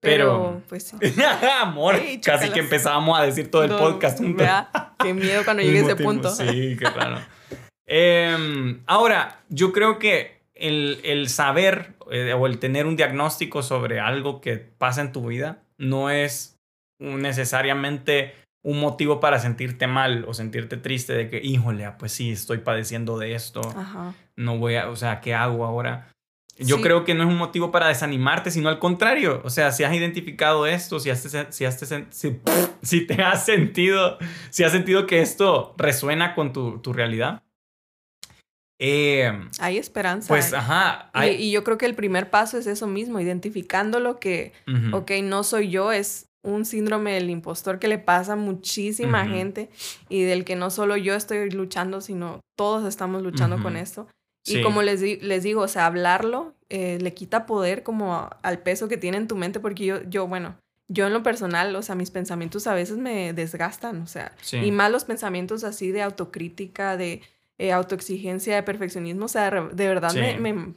[0.00, 0.96] Pero, pues sí.
[1.60, 4.46] Amor, casi que empezábamos a decir todo el podcast juntos.
[5.00, 6.30] Qué miedo cuando llegue a ese punto.
[6.30, 7.18] Sí, qué raro.
[7.86, 13.98] Em, ahora, yo creo que el, el saber eh, o el tener un diagnóstico sobre
[13.98, 16.58] algo que pasa en tu vida no es
[16.98, 22.30] necesariamente un motivo para sentirte mal o sentirte triste de que, híjole, ah, pues sí,
[22.30, 23.60] estoy padeciendo de esto.
[24.36, 26.08] No voy a, o sea, ¿qué hago ahora?
[26.58, 29.40] Yo creo que no es un motivo para desanimarte, sino al contrario.
[29.44, 31.78] O sea, si has identificado esto, si, has, si, has,
[32.10, 32.40] si,
[32.82, 34.18] si te has sentido,
[34.50, 37.42] si has sentido que esto resuena con tu, tu realidad.
[38.80, 40.28] Eh, hay esperanza.
[40.28, 41.10] Pues, ajá.
[41.26, 44.52] Y, yo creo que el primer paso es eso mismo, identificando lo que,
[44.92, 49.70] ok, no soy yo, es un síndrome del impostor que le pasa a muchísima gente
[50.08, 54.06] y del que no solo yo estoy luchando, sino todos estamos luchando con esto.
[54.46, 58.88] Y como les, les digo, o sea, hablarlo eh, le quita poder como al peso
[58.88, 61.94] que tiene en tu mente, porque yo, yo, bueno, yo en lo personal, o sea,
[61.94, 66.96] mis pensamientos a veces me desgastan, o sea, y más los pensamientos así de autocrítica,
[66.96, 67.22] de
[67.58, 70.74] eh, autoexigencia, de perfeccionismo, o sea, de verdad me, me,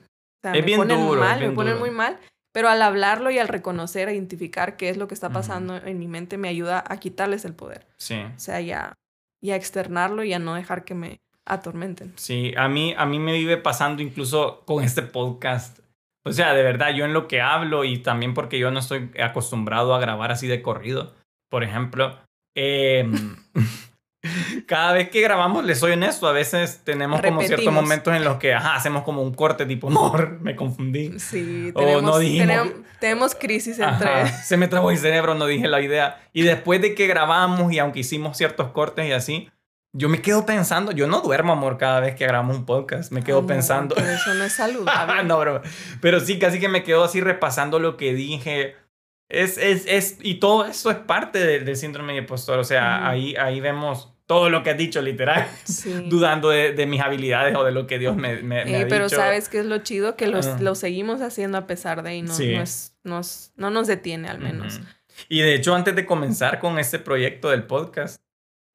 [0.76, 2.20] ponen mal, me ponen muy mal.
[2.52, 5.98] Pero al hablarlo y al reconocer, a identificar qué es lo que está pasando en
[6.00, 7.88] mi mente, me ayuda a quitarles el poder.
[7.98, 8.16] Sí.
[8.16, 8.94] O sea, ya,
[9.42, 12.14] y a externarlo y a no dejar que me atormenten.
[12.18, 15.80] Sí, a mí, a mí me vive pasando incluso con este podcast.
[16.24, 19.12] O sea, de verdad, yo en lo que hablo y también porque yo no estoy
[19.22, 21.16] acostumbrado a grabar así de corrido,
[21.50, 22.20] por ejemplo,
[22.56, 23.10] eh,
[24.68, 28.38] cada vez que grabamos, les soy honesto, a veces tenemos como ciertos momentos en los
[28.38, 31.20] que ajá, hacemos como un corte tipo, amor, me confundí.
[31.20, 32.20] Sí, tenemos, no
[33.00, 34.28] tenemos, crisis entre...
[34.44, 36.22] se me trabó el cerebro, no dije la idea.
[36.34, 39.50] Y después de que grabamos y aunque hicimos ciertos cortes y así,
[39.94, 43.24] yo me quedo pensando, yo no duermo, amor, cada vez que grabamos un podcast, me
[43.24, 43.96] quedo pensando.
[43.96, 45.24] Pero eso no es saludable.
[45.24, 45.62] no, bro.
[46.00, 48.76] Pero sí, casi que me quedo así repasando lo que dije.
[49.32, 52.60] Es, es, es, y todo eso es parte del, síndrome de impostor.
[52.60, 55.48] O sea, ahí, ahí vemos todo lo que has dicho, literal,
[56.10, 59.48] dudando de, mis habilidades o de lo que Dios me, me, me ha pero sabes
[59.48, 62.34] que es lo chido que los, lo seguimos haciendo a pesar de y no,
[63.04, 64.82] nos, no nos detiene al menos.
[65.30, 68.22] Y de hecho, antes de comenzar con este proyecto del podcast,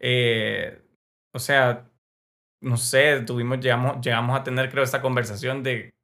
[0.01, 0.81] eh,
[1.35, 1.91] o sea,
[2.63, 5.95] no sé, tuvimos, llegamos, llegamos a tener, creo, esta conversación de,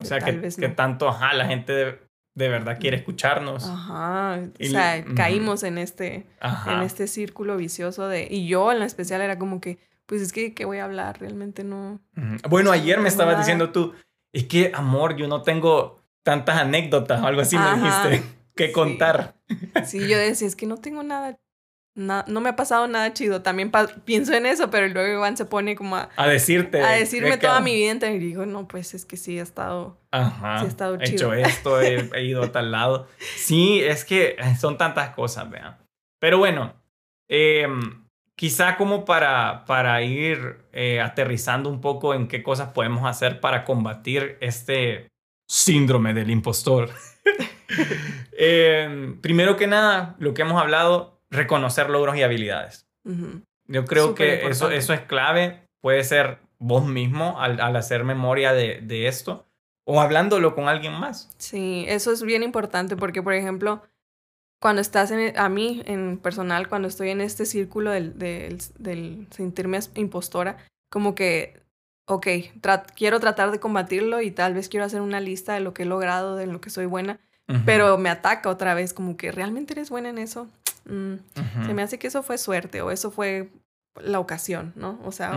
[0.00, 2.05] o sea, que, que tanto, ajá, la gente
[2.36, 3.64] de, verdad quiere escucharnos.
[3.64, 6.26] Ajá, o sea, caímos en este,
[6.66, 10.54] en este círculo vicioso de, y yo en especial era como que, pues es que,
[10.54, 11.20] ¿qué voy a hablar?
[11.20, 12.00] Realmente no.
[12.48, 13.94] Bueno, ayer me estabas diciendo tú,
[14.32, 18.22] es que, amor, yo no tengo tantas anécdotas o algo así me dijiste
[18.54, 19.36] que contar.
[19.84, 21.38] Sí, yo decía, es que no tengo nada
[21.96, 23.40] no, me ha pasado nada chido.
[23.40, 23.72] También
[24.04, 26.10] pienso en eso, pero luego Iván se pone como a...
[26.16, 26.82] A decirte.
[26.82, 29.98] A decirme toda mi vida y digo, no, pues es que sí ha estado...
[30.10, 30.58] Ajá.
[30.58, 31.32] Sí ha estado chido.
[31.32, 33.08] He hecho esto, he, ido a tal lado.
[33.36, 35.78] Sí, es que son tantas cosas, vean.
[36.20, 36.74] Pero bueno,
[37.28, 38.06] em,
[38.36, 43.64] quizá como para, para ir eh, aterrizando un poco en qué cosas podemos hacer para
[43.64, 45.08] combatir este
[45.48, 46.90] síndrome del impostor.
[48.38, 52.86] Em, primero que nada, lo que hemos hablado reconocer logros y habilidades.
[53.68, 55.60] Yo creo que eso, eso es clave.
[55.80, 59.46] Puede ser vos mismo al, hacer memoria de, de, esto
[59.84, 61.30] o hablándolo con alguien más.
[61.38, 63.82] Sí, eso es bien importante porque, por ejemplo,
[64.60, 69.26] cuando estás en, a mí en personal, cuando estoy en este círculo del, del, del
[69.30, 70.56] sentirme impostora,
[70.90, 71.60] como que,
[72.06, 72.26] ok,
[72.94, 75.86] quiero tratar de combatirlo y tal vez quiero hacer una lista de lo que he
[75.86, 77.20] logrado, de lo que soy buena,
[77.64, 80.48] pero me ataca otra vez, como que realmente eres buena en eso.
[80.86, 81.14] Mm,
[81.66, 83.50] se me hace que eso fue suerte o eso fue
[84.02, 85.00] la ocasión, ¿no?
[85.04, 85.36] O sea,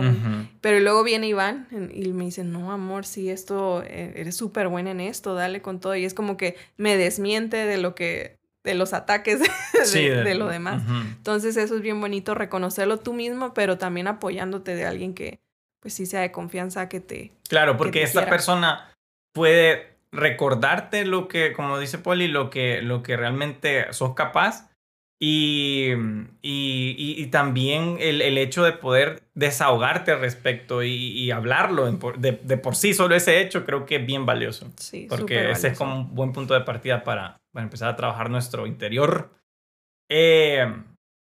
[0.60, 4.90] pero luego viene Iván y me dice, no, amor, sí, esto, eh, eres súper buena
[4.90, 5.96] en esto, dale con todo.
[5.96, 9.40] Y es como que me desmiente de lo que, de los ataques
[9.94, 10.82] de, lo demás.
[11.16, 15.40] Entonces eso es bien bonito, reconocerlo tú mismo, pero también apoyándote de alguien que,
[15.80, 17.32] pues sí sea de confianza, que te...
[17.48, 18.92] Claro, porque esta persona
[19.32, 24.69] puede recordarte lo que, como dice Poli, lo que, lo que realmente sos capaz
[25.22, 25.92] y,
[26.40, 32.56] y, y, también el, el, hecho de poder desahogarte al respecto y, hablarlo de, de,
[32.56, 34.72] por sí, solo ese hecho creo que es bien valioso.
[34.78, 38.30] Sí, porque ese es como un buen punto de partida para, para empezar a trabajar
[38.30, 39.30] nuestro interior
[40.08, 40.72] eh,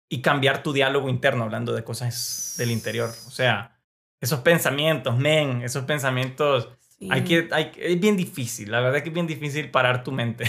[0.07, 3.09] y cambiar tu diálogo interno hablando de cosas del interior.
[3.09, 3.81] O sea,
[4.21, 6.69] esos pensamientos, men, esos pensamientos
[7.09, 10.45] hay que, hay, es bien difícil, la verdad que es bien difícil parar tu mente.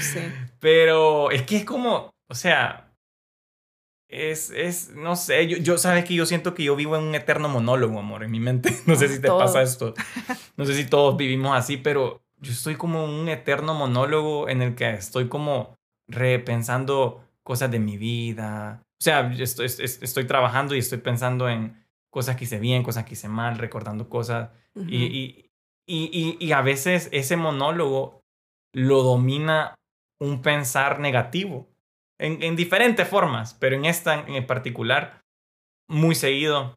[0.00, 0.20] sí.
[0.60, 2.88] Pero es que es como, o sea,
[4.08, 7.14] es, es no sé, yo, yo, sabes que yo siento que yo vivo en un
[7.14, 8.74] eterno monólogo, amor, en mi mente.
[8.86, 9.94] No sé si te pasa esto.
[10.56, 14.74] No sé si todos vivimos así, pero yo estoy como un eterno monólogo en el
[14.74, 15.76] que estoy como
[16.08, 18.82] repensando cosas de mi vida.
[19.00, 21.76] O sea, estoy, estoy trabajando y estoy pensando en
[22.18, 24.50] cosas que hice bien, cosas que hice mal, recordando cosas.
[24.74, 25.50] y, y,
[25.86, 28.24] y, y, a veces ese monólogo
[28.74, 29.76] lo domina
[30.20, 31.68] un pensar negativo,
[32.18, 35.20] en, en diferentes formas, pero en esta en particular,
[35.88, 36.76] muy seguido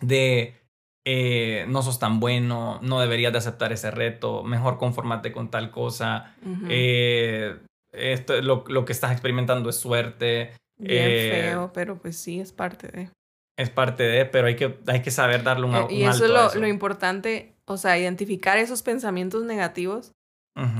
[0.00, 0.56] de
[1.04, 5.70] eh, no sos tan bueno, no deberías de aceptar ese reto, mejor conformate con tal
[5.70, 6.34] cosa,
[6.68, 7.60] eh,
[7.92, 10.50] esto, lo, lo, que estás experimentando es suerte.
[10.78, 13.10] Bien eh, feo, pero pues sí, es parte de
[13.56, 16.30] es parte de, pero hay que, hay que saber darle un, eh, Y eso es
[16.30, 20.12] lo, lo, importante, o sea, identificar esos pensamientos negativos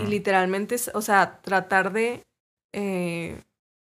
[0.00, 2.22] y literalmente, o sea, tratar de...
[2.72, 3.42] Eh,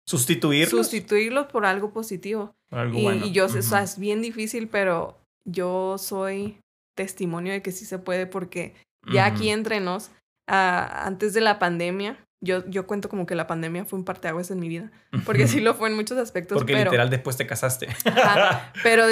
[0.06, 0.70] sustituirlos.
[0.70, 2.54] Sustituirlos por algo positivo.
[2.70, 3.26] algo y, bueno.
[3.26, 6.58] y, yo, o sea, es bien difícil, pero yo soy
[6.96, 8.74] testimonio de que sí se puede porque
[9.12, 10.10] ya aquí entre nos,
[10.48, 14.50] ah, antes de la pandemia, yo, yo cuento como que la pandemia fue un parteaguas
[14.50, 14.90] en mi vida,
[15.24, 16.58] porque sí lo fue en muchos aspectos.
[16.58, 17.88] Porque literal después te casaste.
[18.82, 19.04] pero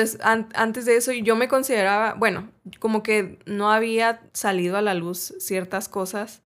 [0.55, 5.35] antes de eso yo me consideraba, bueno, como que no había salido a la luz
[5.39, 6.43] ciertas cosas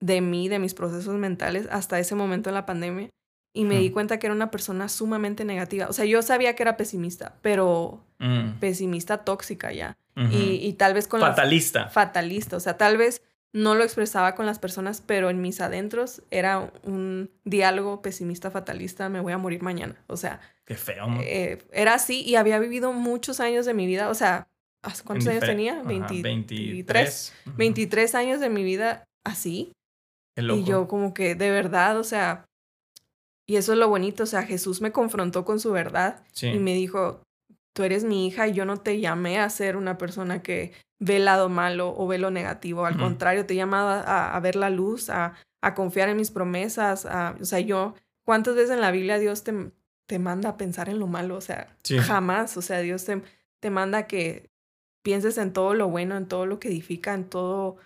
[0.00, 3.10] de mí, de mis procesos mentales, hasta ese momento en la pandemia.
[3.54, 5.88] Y me di cuenta que era una persona sumamente negativa.
[5.88, 8.60] O sea, yo sabía que era pesimista, pero mm.
[8.60, 9.96] pesimista tóxica ya.
[10.30, 11.20] y, y, tal vez con...
[11.20, 11.88] Fatalista.
[11.88, 12.56] fatalista.
[12.56, 13.22] O sea, tal vez
[13.58, 19.08] no lo expresaba con las personas, pero en mis adentros era un diálogo pesimista fatalista,
[19.08, 19.96] me voy a morir mañana.
[20.06, 21.08] O sea, qué feo.
[21.22, 24.46] Eh, era así y había vivido muchos años de mi vida, o sea,
[25.04, 25.82] ¿cuántos años tenía?
[25.82, 27.34] 23.
[27.56, 29.72] 23 años de mi vida así.
[30.36, 32.46] Y yo como que de verdad, o sea,
[33.44, 36.74] y eso es lo bonito, o sea, Jesús me confrontó con su verdad y me
[36.74, 37.22] dijo,
[37.78, 41.18] tú eres mi hija y yo no te llamé a ser una persona que ve
[41.18, 42.86] el lado malo o ve lo negativo.
[42.86, 46.32] Al contrario, te he llamado a, a, ver la luz, a, a confiar en mis
[46.32, 47.06] promesas.
[47.06, 49.70] A, o sea, yo, ¿cuántas veces en la Biblia Dios te,
[50.06, 51.36] te manda a pensar en lo malo?
[51.36, 51.68] O sea,
[52.00, 52.56] jamás.
[52.56, 53.22] O sea, Dios te,
[53.60, 54.50] te manda que
[55.02, 57.76] pienses en todo lo bueno, en todo lo que edifica, en todo,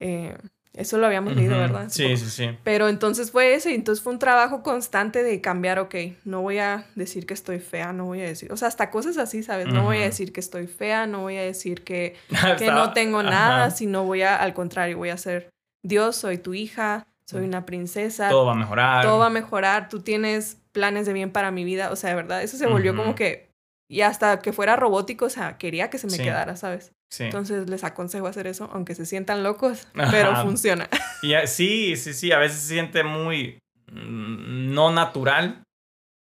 [0.00, 0.34] eh,
[0.74, 1.88] Eso lo habíamos leído, ¿verdad?
[1.90, 2.56] Sí, sí, sí.
[2.64, 6.58] Pero entonces fue eso y entonces fue un trabajo constante de cambiar, ok, no voy
[6.58, 9.68] a decir que estoy fea, no voy a decir, o sea, hasta cosas así, ¿sabes?
[9.68, 12.16] No voy a decir que estoy fea, no voy a decir que,
[12.58, 15.50] que no tengo nada, sino voy a, al contrario, voy a ser
[15.82, 18.30] Dios, soy tu hija, soy una princesa.
[18.30, 19.04] Todo va a mejorar.
[19.04, 22.16] Todo va a mejorar, tú tienes planes de bien para mi vida, o sea, de
[22.16, 23.51] verdad, eso se volvió como que,
[23.92, 26.92] y hasta que fuera robótico, o sea, quería que se me quedara, ¿sabes?
[27.18, 30.88] Entonces les aconsejo hacer eso, aunque se sientan locos, pero funciona.
[31.20, 33.58] Y, sí, sí, sí, a veces se siente muy
[33.92, 35.62] mm, no natural,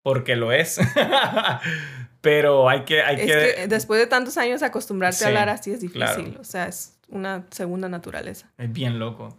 [0.03, 0.81] porque lo es.
[2.23, 3.03] pero hay que...
[3.03, 3.67] Hay que...
[3.69, 7.91] después de tantos años acostumbrarte a hablar así es difícil, o sea, es una segunda
[7.91, 8.51] naturaleza.
[8.57, 9.39] Es bien loco.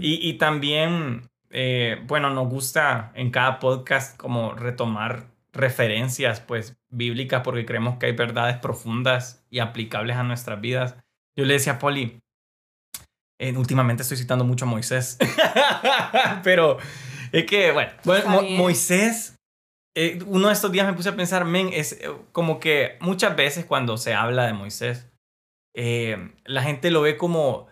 [0.00, 7.42] y, y, también, eh, bueno, nos gusta en cada podcast como retomar referencias pues bíblicas
[7.42, 10.96] porque creemos que hay verdades profundas y aplicables a nuestras vidas.
[11.36, 12.20] Yo le decía a Poli,
[13.40, 15.18] eh, últimamente estoy citando mucho a Moisés,
[16.42, 16.78] pero
[17.32, 17.92] es que, bueno,
[18.56, 19.36] Moisés,
[19.96, 23.36] eh, uno de estos días me puse a pensar, men, es eh, como que muchas
[23.36, 25.06] veces cuando se habla de Moisés,
[25.74, 27.68] la gente lo ve como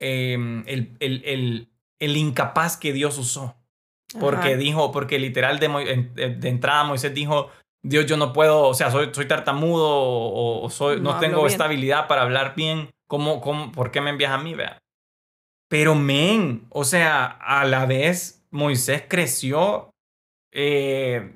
[0.00, 3.57] el, el, el, el incapaz que Dios usó.
[4.18, 7.50] Porque dijo, porque literal de, de, entrada Moisés dijo,
[7.82, 12.22] Dios, yo no puedo, o sea, soy, soy tartamudo o, soy, no, tengo estabilidad para
[12.22, 12.90] hablar bien.
[13.06, 14.54] ¿Cómo, cómo, ¿Por qué me envías a mí?
[14.54, 14.78] Vea?
[15.68, 19.90] Pero, men, o sea, a la vez Moisés creció
[20.52, 21.34] eh,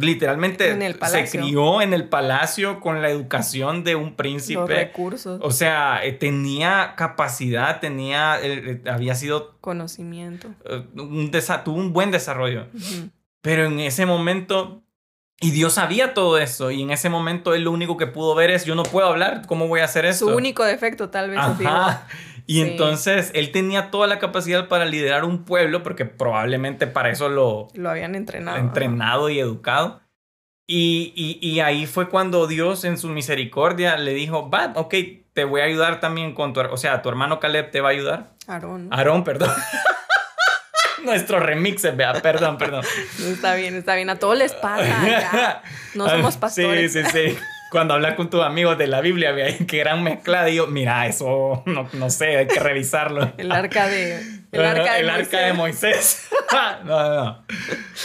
[0.00, 4.60] literalmente se crió en el palacio con la educación de un príncipe.
[4.60, 5.40] Los recursos.
[5.42, 9.58] O sea, eh, tenía capacidad, tenía, eh, había sido...
[9.60, 10.48] Conocimiento.
[10.64, 11.30] Eh, un
[11.64, 12.66] tuvo un buen desarrollo.
[13.40, 14.82] Pero en ese momento,
[15.40, 18.50] y Dios sabía todo eso, y en ese momento él lo único que pudo ver
[18.50, 20.28] es, yo no puedo hablar, ¿cómo voy a hacer esto?
[20.28, 21.38] Su único defecto tal vez.
[21.38, 22.06] Ajá.
[22.50, 27.28] Y entonces él tenía toda la capacidad para liderar un pueblo, porque probablemente para eso
[27.28, 28.58] lo, lo habían entrenado.
[28.58, 30.00] Entrenado y educado.
[30.66, 34.94] Y, y, ahí fue cuando Dios en su misericordia le dijo, va, ok,
[35.32, 37.92] te voy a ayudar también con tu, o sea, tu hermano Caleb te va a
[37.92, 38.32] ayudar.
[38.48, 38.88] Aarón.
[38.92, 39.50] Aarón, perdón.
[41.04, 42.84] Nuestro remix, vea, perdón, perdón.
[43.28, 45.62] Está bien, está bien, a todos les pasa.
[45.94, 46.92] No somos pastores.
[46.92, 47.38] Sí, sí, sí
[47.70, 51.06] cuando hablas con tus amigos de la Biblia, ve ahí que gran mezclada, digo, mira,
[51.06, 53.32] eso no, no, sé, hay que revisarlo.
[53.38, 54.20] el arca de.
[54.52, 55.24] El arca de, el Moisés.
[55.24, 56.28] Arca de Moisés.
[56.84, 57.46] no, no, no.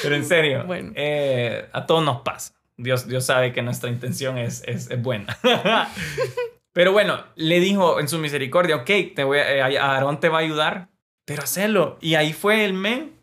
[0.03, 0.91] Pero en serio, bueno.
[0.95, 2.53] Eh, a todos nos pasa.
[2.77, 5.35] Dios, Dios sabe que nuestra intención es, es, es buena.
[6.73, 10.39] pero bueno, le dijo en su misericordia, ok, te voy a, eh, Aarón te va
[10.39, 10.89] a ayudar,
[11.25, 11.97] pero hacelo.
[12.01, 13.15] Y ahí fue el men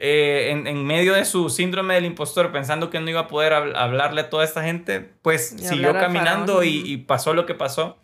[0.00, 4.20] eh, en, medio de su síndrome del impostor, pensando que no iba a poder hablarle
[4.20, 7.98] a toda esta gente, pues siguió caminando y, pasó lo que pasó.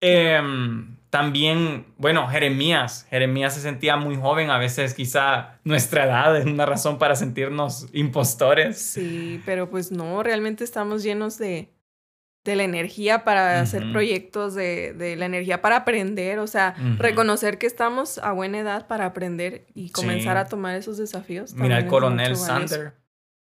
[0.00, 3.06] Em, también, bueno, Jeremías.
[3.08, 7.86] Jeremías se sentía muy joven, a veces quizá nuestra edad es una razón para sentirnos
[7.92, 8.76] impostores.
[8.76, 11.70] Sí, pero pues no, realmente estamos llenos de,
[12.46, 17.58] de la energía para hacer proyectos, de, de, la energía para aprender, o sea, reconocer
[17.58, 21.54] que estamos a buena edad para aprender y comenzar a tomar esos desafíos.
[21.54, 22.94] Mira el coronel Sandler,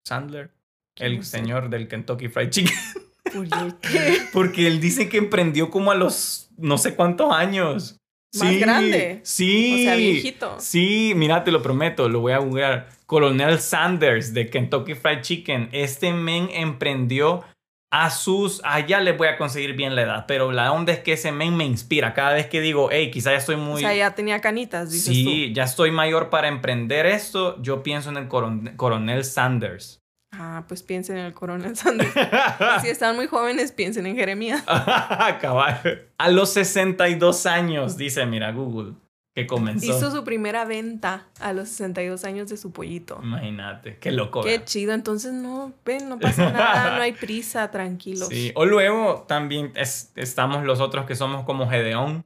[0.05, 0.51] Sandler,
[0.97, 2.77] el señor del Kentucky Fried Chicken.
[3.33, 4.19] ¿Por qué?
[4.33, 7.97] Porque él dice que emprendió como a los no sé cuántos años.
[8.39, 9.21] Más grande.
[9.25, 9.75] Sí.
[9.75, 10.57] O sea, viejito.
[10.61, 12.89] Sí, mira, te lo prometo, lo voy a googlear.
[13.07, 15.69] Coronel Sanders de Kentucky Fried Chicken.
[15.73, 17.43] Este men emprendió
[17.92, 21.14] a sus, allá les voy a conseguir bien la edad, pero la onda es que
[21.14, 22.14] ese men me inspira.
[22.14, 23.74] Cada vez que digo, hey, quizá ya estoy muy...
[23.74, 28.11] O sea, ya tenía canitas, dices Sí, ya estoy mayor para emprender esto, yo pienso
[28.11, 29.98] en el coronel Sanders.
[30.33, 32.12] Ah, pues piensen en el coronel Sanders.
[32.81, 34.62] si están muy jóvenes, piensen en Jeremías.
[34.68, 38.94] A los 62 años, dice, mira, Google
[39.35, 39.97] que comenzó.
[39.97, 43.21] Hizo su primera venta a los 62 años de su pollito.
[43.23, 44.43] Imagínate, qué loco.
[44.43, 48.29] Qué chido, entonces no, ven, no pasa nada, no hay prisa, tranquilos.
[48.29, 52.25] Sí, o luego también estamos los otros que somos como Gedeón,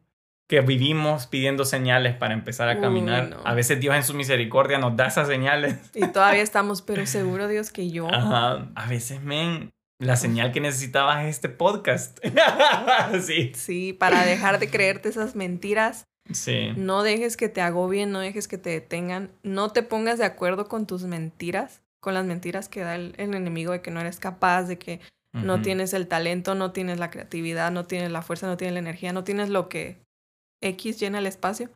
[0.49, 3.39] que vivimos pidiendo señales para empezar a caminar.
[3.45, 5.77] A veces Dios en su misericordia nos da esas señales.
[5.95, 8.09] Y todavía estamos, pero seguro Dios que yo.
[8.13, 12.19] Ajá, a veces, men, la señal que necesitabas es este podcast.
[13.21, 13.53] sí.
[13.55, 16.71] Sí, para dejar de creerte esas mentiras Sí.
[16.77, 20.69] No dejes que te agobien, no dejes que te detengan, no te pongas de acuerdo
[20.69, 24.65] con tus mentiras, con las mentiras que da el, enemigo de que no eres capaz,
[24.65, 25.01] de que
[25.33, 28.79] no tienes el talento, no tienes la creatividad, no tienes la fuerza, no tienes la
[28.79, 29.99] energía, no tienes lo que
[30.61, 31.71] X llena el espacio.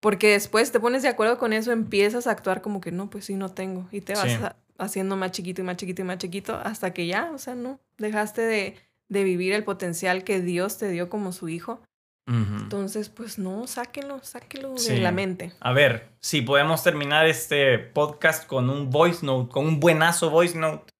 [0.00, 3.26] Porque después te pones de acuerdo con eso, empiezas a actuar como que no, pues
[3.26, 3.86] sí, no tengo.
[3.92, 4.36] Y te vas
[4.78, 7.78] haciendo más chiquito y más chiquito y más chiquito hasta que ya, o sea, no,
[7.98, 8.74] dejaste de,
[9.08, 11.80] de vivir el potencial que Dios te dio como su hijo
[12.26, 15.52] Entonces, pues no, sáquenlo, sáquenlo de la mente.
[15.60, 20.56] A ver, si podemos terminar este podcast con un voice note, con un buenazo voice
[20.56, 20.92] note.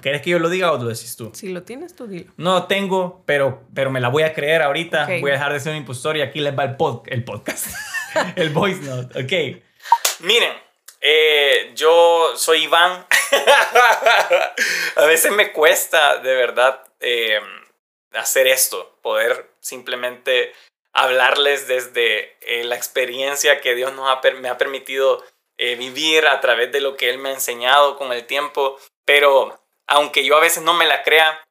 [0.00, 1.30] ¿Quieres que yo lo diga o lo decís tú?
[1.34, 2.32] Si lo tienes, tú dilo.
[2.38, 5.06] No lo tengo, pero, pero me la voy a creer ahorita.
[5.20, 7.68] Voy a dejar de ser un impostor y aquí les va el, el podcast.
[8.36, 9.62] el voice note, ok.
[10.20, 10.52] Miren,
[11.00, 13.06] eh, yo soy Iván.
[14.96, 17.38] a veces me cuesta, de verdad, eh,
[18.14, 20.54] hacer esto, poder simplemente
[20.92, 25.24] hablarles desde eh, la experiencia que Dios nos ha, me ha permitido
[25.58, 28.78] vivir a través de lo que Él me ha enseñado con el tiempo.
[29.06, 31.42] Pero aunque yo a veces no me la crea,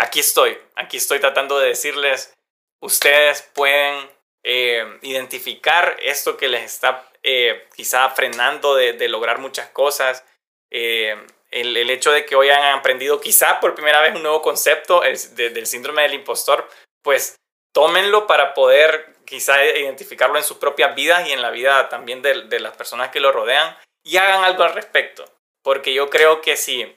[0.00, 2.34] aquí estoy, aquí estoy tratando de decirles,
[2.80, 4.10] ustedes pueden
[4.42, 10.24] identificar esto que les está eh, quizá frenando de, lograr muchas cosas.
[10.70, 11.16] Eh,
[11.52, 15.02] el, el, hecho de que hoy hayan aprendido quizá por primera vez un nuevo concepto
[15.02, 16.68] del síndrome del impostor,
[17.02, 17.36] pues
[17.72, 22.42] tómenlo para poder quizá identificarlo en sus propias vidas y en la vida también de,
[22.42, 25.24] de las personas que lo rodean y hagan algo al respecto.
[25.62, 26.96] Porque yo creo que si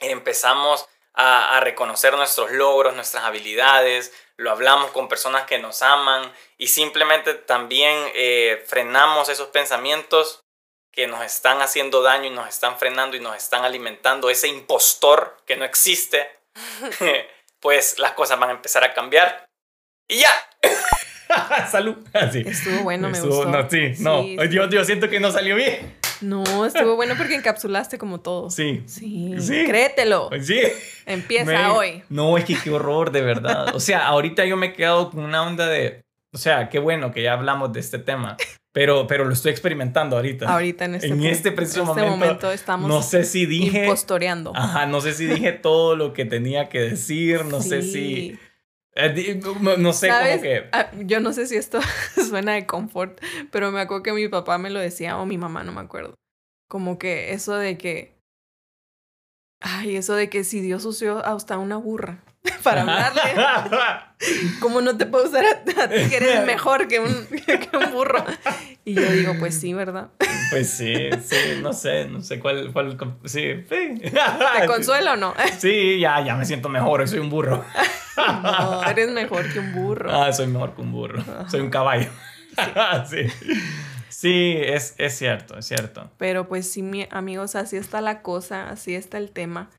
[0.00, 6.32] empezamos a, a reconocer nuestros logros, nuestras habilidades, lo hablamos con personas que nos aman
[6.58, 10.40] y simplemente también eh, frenamos esos pensamientos
[10.90, 15.38] que nos están haciendo daño y nos están frenando y nos están alimentando, ese impostor
[15.46, 16.30] que no existe,
[17.62, 19.46] pues las cosas van a empezar a cambiar.
[20.08, 21.66] Y ya.
[21.70, 21.96] Salud.
[22.12, 23.46] Estuvo bueno, me gustó.
[23.46, 24.22] No, sí, no.
[24.68, 25.96] Dios, siento que no salió bien.
[26.20, 28.50] No, estuvo bueno porque encapsulaste como todo.
[28.50, 28.82] Sí.
[28.86, 29.64] Sí.
[29.66, 30.30] Créetelo.
[30.42, 30.60] Sí.
[31.06, 32.02] Empieza hoy.
[32.10, 33.74] No, es que qué horror, de verdad.
[33.74, 36.02] O sea, ahorita yo me he quedado con una onda de.
[36.34, 38.36] O sea, qué bueno que ya hablamos de este tema.
[38.72, 40.48] Pero, pero lo estoy experimentando ahorita.
[40.48, 44.52] Ahorita en este, en este preciso este momento, estamos no sé si dije impostoreando.
[44.54, 48.38] Ajá, no sé si dije todo lo que tenía que decir, no sé si
[48.94, 49.40] eh,
[49.78, 50.68] no sé cómo que.
[50.72, 51.80] Ah, yo no sé si esto
[52.28, 53.20] suena de confort,
[53.50, 56.14] pero me acuerdo que mi papá me lo decía o mi mamá, no me acuerdo.
[56.68, 58.21] Como que eso de que.
[59.62, 62.18] Ay, eso de que si Dios usó hasta una burra
[62.62, 63.20] para hablarle.
[64.60, 68.24] ¿Cómo no te puedo usar a, ti que eres mejor que un, que un burro?
[68.84, 70.10] Y yo digo, pues sí, ¿verdad?
[70.50, 74.00] Pues sí, sí, no sé, no sé cuál, cuál sí, sí.
[74.00, 75.34] ¿Te consuelo o no?
[75.58, 77.64] Sí, ya, ya me siento mejor, soy un burro.
[78.16, 80.12] No, eres mejor que un burro.
[80.12, 81.22] Ah, soy mejor que un burro.
[81.48, 82.10] Soy un caballo.
[83.08, 83.28] Sí.
[83.28, 83.54] sí.
[84.24, 86.10] Es, es cierto, es cierto.
[86.18, 89.70] Pero pues sí, amigos, así está la cosa, así está el tema.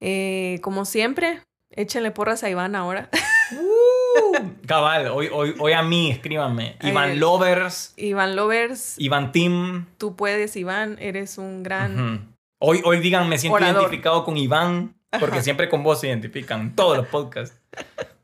[0.00, 3.10] Eh, como siempre, échenle porras a Iván ahora.
[3.50, 6.76] Uh, cabal, hoy, hoy, hoy a mí, escríbanme.
[6.80, 7.92] Iván Lovers.
[7.96, 8.94] Iván Lovers.
[8.96, 9.86] Iván Tim.
[9.98, 12.34] Tú puedes, Iván, eres un gran.
[12.58, 16.96] Hoy, hoy digan, me siento identificado con Iván, porque siempre con vos se identifican todos
[16.96, 17.60] los podcasts.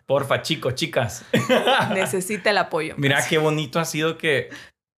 [0.07, 1.25] Porfa, chicos, chicas.
[1.95, 2.95] Necesita el apoyo.
[2.99, 4.49] Mira qué bonito ha sido que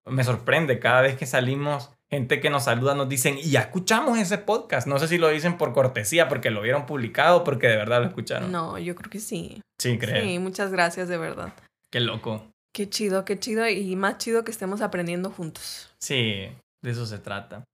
[0.06, 1.90] me sorprende cada vez que salimos.
[2.10, 4.86] Gente que nos saluda nos dicen, y ya escuchamos ese podcast.
[4.86, 8.08] No sé si lo dicen por cortesía, porque lo vieron publicado, porque de verdad lo
[8.08, 8.52] escucharon.
[8.52, 9.62] No, yo creo que sí.
[9.78, 10.22] Sí, creo.
[10.22, 11.54] Sí, muchas gracias, de verdad.
[11.90, 12.46] Qué loco.
[12.74, 13.66] Qué chido, qué chido.
[13.66, 15.94] Y más chido que estemos aprendiendo juntos.
[15.98, 16.48] Sí,
[16.82, 17.64] de eso se trata.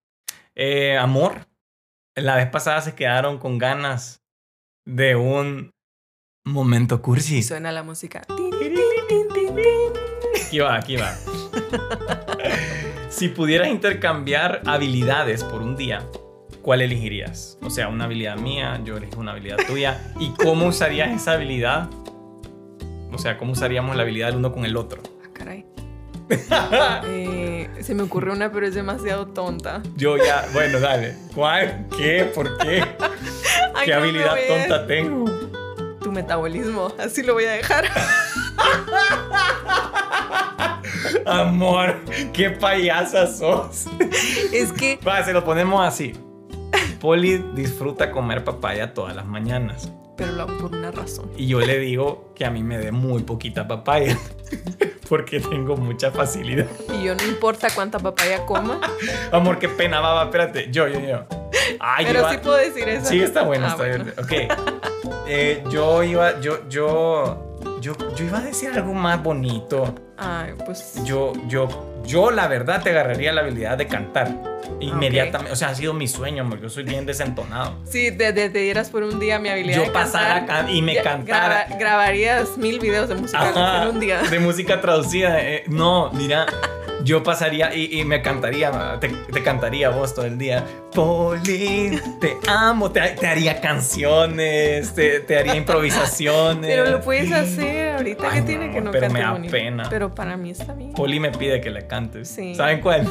[0.54, 1.46] Eh, amor,
[2.14, 4.20] la vez pasada se quedaron con ganas
[4.84, 5.72] de un
[6.48, 7.42] Momento cursi.
[7.42, 8.22] Suena la música.
[10.46, 11.14] Aquí va, aquí va.
[13.08, 16.02] si pudieras intercambiar habilidades por un día,
[16.62, 17.58] ¿cuál elegirías?
[17.62, 20.12] O sea, una habilidad mía, yo elijo una habilidad tuya.
[20.18, 21.88] ¿Y cómo usarías esa habilidad?
[23.12, 25.02] O sea, ¿cómo usaríamos la habilidad del uno con el otro?
[25.24, 25.66] Ah, caray.
[27.06, 29.82] Eh, se me ocurrió una, pero es demasiado tonta.
[29.96, 31.16] Yo ya, bueno, dale.
[31.34, 31.86] ¿Cuál?
[31.96, 32.30] ¿Qué?
[32.34, 32.84] ¿Por qué?
[33.84, 35.48] ¿Qué habilidad tonta tengo?
[36.10, 36.92] metabolismo.
[36.98, 37.84] Así lo voy a dejar.
[41.26, 41.96] Amor,
[42.32, 43.86] qué payasa sos.
[44.52, 44.98] Es que.
[45.06, 46.12] Va, se lo ponemos así.
[47.00, 49.92] Poli disfruta comer papaya todas las mañanas.
[50.16, 51.30] Pero lo hago por una razón.
[51.36, 54.18] Y yo le digo que a mí me dé muy poquita papaya.
[55.08, 56.66] Porque tengo mucha facilidad.
[56.92, 58.80] Y yo no importa cuánta papaya coma.
[59.32, 60.70] Amor, qué pena, baba, espérate.
[60.70, 61.24] Yo, yo, yo.
[61.98, 63.06] Pero sí puedo decir eso.
[63.06, 64.12] Sí, está bueno, ah, está bien.
[64.18, 64.32] Ok.
[65.26, 67.47] Eh, yo iba, yo, yo,
[67.80, 69.94] yo, yo iba a decir algo más bonito.
[70.16, 70.94] Ay, pues.
[71.04, 71.68] Yo, yo,
[72.04, 74.34] yo la verdad te agarraría la habilidad de cantar.
[74.80, 77.78] Inmediatamente, o sea, ha sido mi sueño, porque yo soy bien desentonado.
[77.84, 79.78] Sí, te, te, dieras por un día mi habilidad.
[79.78, 81.66] Yo de pasara y me cantara.
[81.78, 84.22] grabarías mil videos de música en un día.
[84.22, 85.40] De música traducida.
[85.40, 86.46] Eh, no, mira,
[87.04, 90.64] Yo pasaría y, y me cantaría, te, te, cantaría vos todo el día.
[90.92, 96.66] Poli, te amo, te, te haría canciones, te, te, haría improvisaciones.
[96.70, 99.52] Pero lo puedes hacer ahorita Ay, que tiene que no Pero me da bonito.
[99.52, 99.86] pena.
[99.88, 100.92] Pero para mí está bien.
[100.92, 102.28] Poli me pide que le cantes.
[102.28, 102.54] Sí.
[102.54, 103.06] ¿Saben cuál?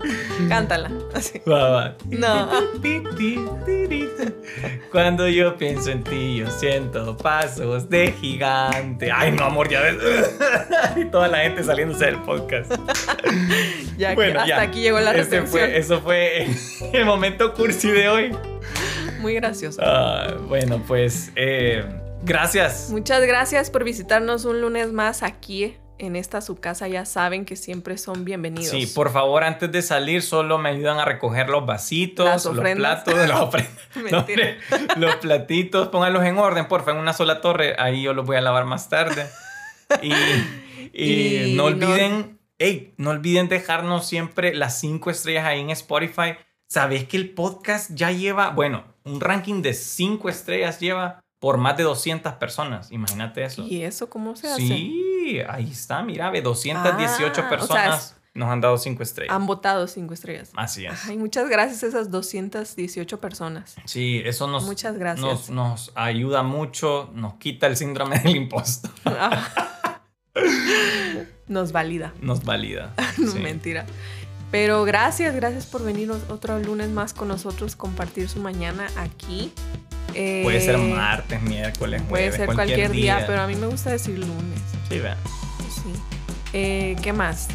[0.48, 0.90] Cántala.
[1.14, 1.40] Así.
[1.48, 1.96] Va, va.
[2.08, 2.50] No.
[4.92, 9.10] Cuando yo pienso en ti, yo siento pasos de gigante.
[9.12, 9.96] Ay, no, amor, ya ves.
[10.96, 12.72] y toda la gente saliéndose del podcast.
[13.96, 15.46] Ya que hasta aquí llegó la recepción.
[15.46, 16.46] fue, Eso fue
[16.92, 18.36] el momento cursi de hoy.
[19.20, 19.80] Muy gracioso.
[19.84, 21.84] Ah, bueno, pues eh,
[22.22, 22.88] gracias.
[22.90, 26.88] Muchas gracias por visitarnos un lunes más aquí en esta su casa.
[26.88, 28.70] Ya saben que siempre son bienvenidos.
[28.70, 33.14] Sí, por favor, antes de salir, solo me ayudan a recoger los vasitos, los platos,
[33.28, 33.74] las ofrendas.
[34.10, 34.26] No,
[34.96, 37.74] los platitos, pónganlos en orden, porfa, en una sola torre.
[37.78, 39.26] Ahí yo los voy a lavar más tarde.
[40.02, 40.12] Y,
[40.92, 45.70] y Y no no- olviden, hey, no olviden dejarnos siempre las cinco estrellas ahí en
[45.70, 46.34] Spotify.
[46.68, 51.76] ¿Sabes que el podcast ya lleva, bueno, un ranking de cinco estrellas lleva por más
[51.76, 52.92] de 200 personas?
[52.92, 53.66] Imagínate eso.
[53.66, 54.60] ¿Y eso cómo se hace?
[54.62, 59.34] Sí, ahí está, mira, ve, 218 Ah, o personas sea, nos han dado cinco estrellas.
[59.34, 60.50] Han votado cinco estrellas.
[60.54, 61.04] Así es.
[61.08, 63.74] Ay, muchas gracias a esas 218 personas.
[63.86, 65.24] Sí, eso nos, Muchas gracias.
[65.26, 69.48] nos, nos ayuda mucho, nos quita el síndrome del impostor, Ah.
[71.48, 72.12] Nos valida.
[72.20, 72.94] nos valida.
[73.18, 73.40] No, Sí.
[73.40, 73.84] Mentira.
[74.50, 79.52] Pero gracias, gracias por venir otro lunes más con nosotros, compartir su mañana aquí.
[80.14, 83.90] Eh, Puede ser martes, miércoles, Puede jueves, ser cualquier, día, pero a mí me gusta
[83.90, 84.60] decir lunes.
[84.88, 85.16] Sí, vean.
[85.68, 85.92] Sí.
[86.52, 87.46] Eh, ¿Qué más?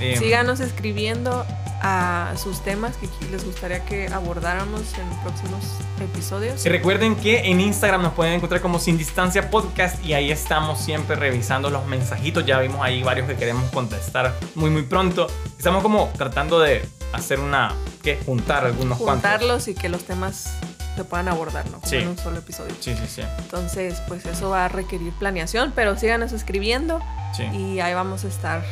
[0.00, 1.44] Eh, Síganos escribiendo
[1.80, 5.64] a sus temas que les gustaría que abordáramos en próximos
[6.00, 6.64] episodios.
[6.66, 10.80] Y recuerden que en Instagram nos pueden encontrar como Sin Distancia Podcast y ahí estamos
[10.80, 12.44] siempre revisando los mensajitos.
[12.44, 15.28] Ya vimos ahí varios que queremos contestar muy muy pronto.
[15.56, 18.18] Estamos como tratando de hacer una, ¿qué?
[18.24, 19.30] Juntar algunos cuantos.
[19.30, 20.50] Juntarlos y que los temas
[20.96, 21.80] se puedan abordar, ¿no?
[21.84, 21.96] Sí.
[21.96, 22.74] en un solo episodio.
[22.80, 23.22] Sí, sí, sí.
[23.38, 27.00] Entonces, pues eso va a requerir planeación, pero síganos escribiendo
[27.36, 27.44] sí.
[27.44, 28.64] y ahí vamos a estar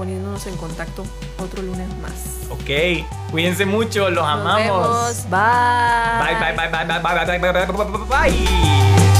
[0.00, 1.04] poniéndonos en contacto
[1.38, 2.48] otro lunes más.
[2.48, 4.56] Ok, cuídense mucho, los Nos amamos.
[4.64, 5.30] vemos.
[5.30, 6.18] Bye.
[6.24, 9.19] Bye, bye, bye, bye, bye, bye, bye, bye, bye, bye, bye.